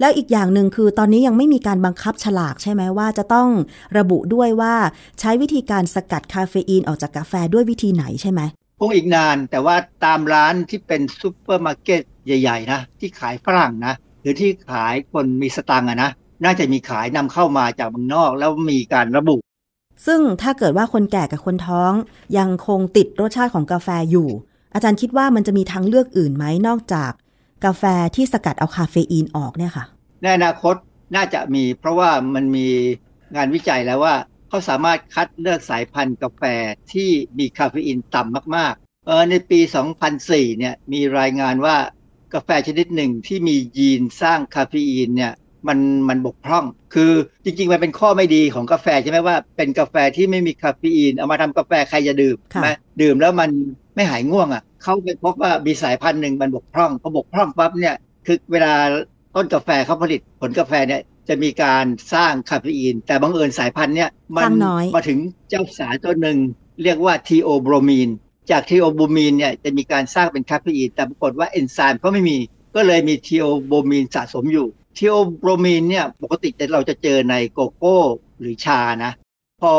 [0.00, 3.48] แล้วอีกอย่างหนึ่งคือตอนนี้ยังไม่มีการบังคับฉลากใช่ไหมว่าจะต้อง
[3.98, 4.74] ระบุด้วยว่า
[5.20, 8.40] ใช้วิธีการสกัดคาเฟอีนออกจากกาแฟด้วยวิธีไหนใช่ไหม
[8.80, 16.10] คงอีกนานแต่ว่าตามร้านที่เป็นซูเปอร์มาร์เก็ตใหญ่ๆนะที่ขายฝรั่งนะหรือที่ขายคนมีสตังค์อะนะ
[16.44, 19.36] น่าจะมีขายนำเข้ามาจากเมืองนอกแล้วมีการระบุ
[20.06, 21.92] ซึ่งถ้าเกิดว่าคนแก่กับคนท้อง
[22.38, 24.28] ยังคงติดรสชาติของกาแฟอยู่
[24.74, 27.12] อาจารย์คิดว่ามันจะมีทางเลือกอื่นไหมนอกจาก
[27.64, 27.82] กาแฟ
[28.16, 29.84] ที่สกัดเอาคาเฟอีนออกเนี่ยค่ะ
[30.22, 30.74] ในอนาคต
[31.16, 32.68] น่าจะมี เพราะว่ามันมี
[33.36, 34.14] งานวิจัยแล้วว่า
[34.48, 36.42] เขาสามารถคัดเลือกสายพันธุ์กาแฟ
[36.92, 39.60] ที่มีคาเฟอีนต่ำมากๆ เออในปี
[40.10, 41.76] 2004 เนี่ยมีรายงานว่า
[42.34, 45.32] กาแฟชนิดหนึ่งที่มียีนสร้างคาเฟอีนเนี่ย
[45.68, 45.78] มัน
[46.08, 47.12] มันบกพร่อง คือ
[47.44, 52.68] จริง ๆ มันเป็นข้อไม่ดีของกาแฟใช่ไหมว่าเป็นกาแฟที่ไม่มีคาเฟอีน เอามาทำกาแฟใครจะดื่มค่ะใช่ไหม
[53.02, 53.50] ดื่มแล้วมัน
[53.94, 57.96] ไม่หายง่วงอะเขาไปพบว่ามีสายพันธุ์หนึ่งมันบกพร่องพอบกพร่องปั๊บเนี่ย
[58.26, 58.74] คือเวลา
[59.34, 61.84] ต้นกาแฟเขาผลิตผลกาแฟเนี่ยจะมีการ
[62.14, 65.18] สร้างคาเฟอีน แต่บังเอิญสายพันธุ์เนี่ยมันสร้างน้อยมาถึง
[65.50, 66.38] เจ้าสารตัวหนึ่ง
[66.82, 68.08] เรียกว่าทีโอโบรมีน
[68.50, 72.38] จากทีโอโบรมีนเนี่ยจะมีการสร้างเป็นคาเฟอีน แต่ปรากฏว่าเอนไซม์เขาไม่มี
[72.76, 74.66] ก็เลยมีทีโอโบรมีนสะสมอยู่
[74.98, 77.98] ทีโอโบรมีนเนี่ยปกติเราจะเจอในโกโก้
[78.40, 79.12] หรือชานะ
[79.62, 79.72] พอ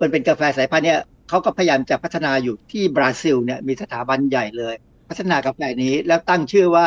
[0.00, 4.74] มันเป็นกาแฟสายพันธุ์เนี่ยเขาก็พยายามจะพัฒนาอยู่ที่บราซิลเนี่ยมีสถาบันใหญ่เลย
[5.08, 6.86] พัฒนากาแฟนี้แล้วตั้งชื่อว่า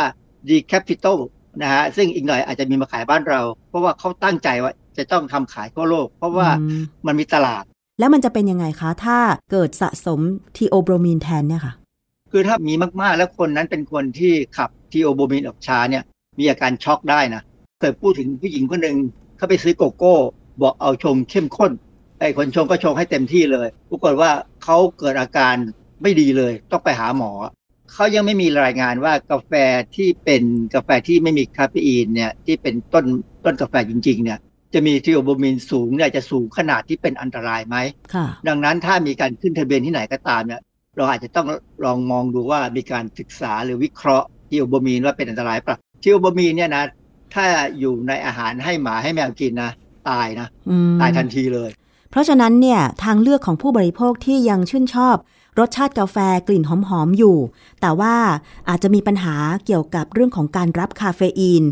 [0.49, 1.14] Decaffito
[1.61, 7.63] นะฮะซึ่งอีกหน่อยอาจจะมีมาขายบ้านเรา เพราะว่าเขาตั้งใจว่าจะต้องทำขายทั่วโลก เพราะว่าอืมมันมีตลาด
[7.99, 9.17] แล้วมันจะเป็นยังไงคะ ถ้า
[9.51, 10.19] เกิดสะสม
[10.55, 11.73] ทีโอโบรมีนแทนเนี่ยค่ะ
[12.32, 16.03] คือถ้ามีมากๆ แล้วคนนั้นเป็นคนที่ขับทีโอโบมินออกช้าเนี่ย
[16.39, 17.41] มีอาการช็อกได้นะ
[17.80, 18.97] เคยพูดถึงผู้หญิงคนหนึ่ง
[19.38, 20.15] เขาไปซื้อโกโก้
[20.61, 21.71] บอกเอาชงเข้มข้น
[22.19, 24.32] ไอ้คนชงก็ชงให้เต็มที่เลยปรากฏว่า
[24.63, 25.55] เขาเกิดอาการ
[26.01, 27.32] ไม่ดีเลย ต้องไปหาหมอ
[27.93, 29.51] เขายังไม่มีรายงานว่ากาแฟ
[29.95, 30.43] ที่เป็น
[30.75, 33.05] กาแฟที่ไม่มีคาเฟอีนเนี่ยที่เป็นต้น
[33.45, 34.39] ต้นกาแฟจริงๆเนี่ย
[34.73, 37.77] จะมีทีโอโบมินสูงเนี่ยจะสูงขนาดที่เป็นอันตรายไหม
[38.13, 40.61] ค่ะดังนั้นถ้ามีการขึ้นทะเบียนที่ไหนก็ตามเนี่ย
[40.97, 41.47] เราอาจจะต้อง
[41.86, 46.84] ลองมองดูว่ามีการศึกษาหรือวิเคราะห์ทีโอโบมีนว่าเป็นอันตรายเปล่าทีโอโบมีนเนี่ยนะ
[47.36, 47.45] ถ้า
[47.80, 49.71] อยู่ในอาหารให้หมาให้แมวกินนะ
[50.09, 51.69] ตายนะอืมตายทันทีเลย
[52.09, 55.15] เพราะฉะนั้นเนี่ยทางเลือกของผู้บริโภคที่ยังชื่นชอบ
[55.59, 56.17] รสชาติกาแฟ
[56.47, 57.38] กลิ่นหอมๆอยู่
[57.82, 58.15] แต่ว่า
[58.69, 61.63] อาจจะมีปัญหาเกี่ยวกับเรื่องของการรับคาเฟอีน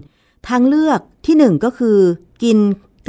[0.48, 1.98] ทางเลือกที่หนึ่งก็คือ
[2.44, 2.58] กิน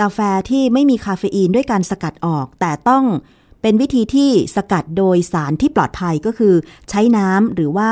[0.01, 0.19] กาแฟ
[0.51, 3.05] ที่ไม่มีคาเฟอีนด้วยการสกัดออก แต่ต้อง
[3.63, 6.55] เป็นวิธีที่สกัดโดยสารที่ปลอดภัยก็คือ
[6.91, 7.91] ใช้น้ำหรือว่า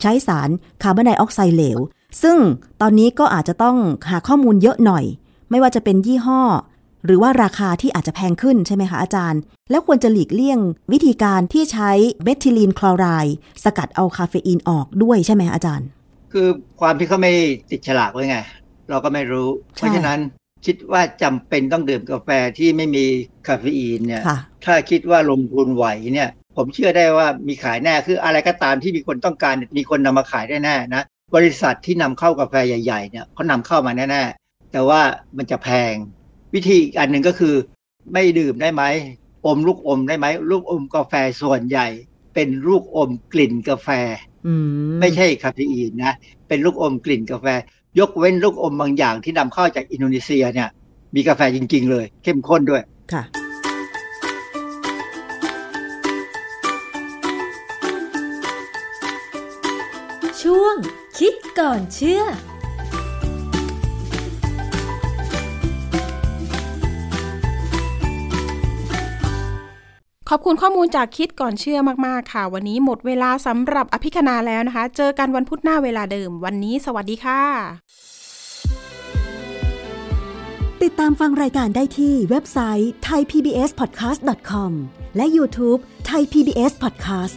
[0.00, 0.48] ใช้สาร
[0.82, 1.78] คาร์บอนไดออกไซด์เหลว
[2.22, 2.36] ซึ่ง
[2.80, 3.76] ตอนนี้ก็อาจจะต้อง
[4.10, 5.04] หาข้อมูลเยอะหน่อย
[5.50, 6.42] ไม่ว่าจะเป็นยี่ห้อ
[7.04, 9.40] หรือว่าราคาที่อาจจะแพงขึ้นใช่ไหมคะอาจารย์
[9.70, 10.58] แล้วควรจะหลีกเลี่ยง
[10.92, 11.90] วิธีการที่ใช้
[12.24, 15.86] เมทิลีนคลอไรด์สกัดเอาคาเฟอีนออกด้วยใช่ไหมอาจารย์
[16.32, 16.46] คือ
[16.80, 17.32] ความที่เขาไม่
[17.70, 18.38] ติดฉลากไว้ไง
[18.90, 20.20] เราก็ไม่รู้ใช่เพราะฉะนั้น
[20.66, 23.04] คิดว่าจำเป็นต้องดื่มกาแฟที่ไม่มี
[23.46, 31.02] คาเฟอีนเนี่ยค่ะถ้าคิดว่าลงทุนไหวเนี่ย ผมเชื่อได้ว่ามีขายแน่คืออะไรก็ตามที่มีคนต้องการมีคนนำมาขายได้แน่นะ
[31.34, 35.00] บริษัทที่นำเข้ากาแฟใหญ่ๆเนี่ยเขานำเข้ามาแน่ๆ แต่ว่า
[35.36, 35.94] มันจะแพง
[36.54, 37.54] วิธีอีกอันหนึ่งก็คือ
[38.12, 38.82] ไม่ดื่มได้ไหม
[39.46, 41.12] อมลูกอมได้ไหมลูกอมกาแฟ
[41.42, 41.86] ส่วนใหญ่
[42.34, 43.88] เป็นลูกอมกลิ่นกาแฟ
[44.46, 46.14] อืมไม่ใช่คาเฟอีนนะ
[46.48, 47.46] เป็นลูกอมกลิ่นกาแฟ
[47.98, 50.68] ยกเว้นลูกอมบางอย่างที่นำเข้าจากอินโดนีเซียเนี่ย
[51.14, 53.22] มีกาแฟจริง ๆ เลย เข้มข้นด้วยค่ะ
[61.18, 62.22] คิดก่อนเชื่อ
[70.28, 77.42] ขอบคุณข้อมูลจากคิดก่อนเชื่อมาก ๆ ค่ะ วันนี้หมดเวลาสำหรับอภิคณาแล้วนะคะ เจอกันวันพุธหน้าเวลาเดิม วันนี้สวัสดีค่ะ
[80.82, 84.72] ติดตามฟังรายการได้ที่เว็บไซต์ thaipbspodcast.com
[85.16, 87.36] และ YouTube Thai PBS Podcast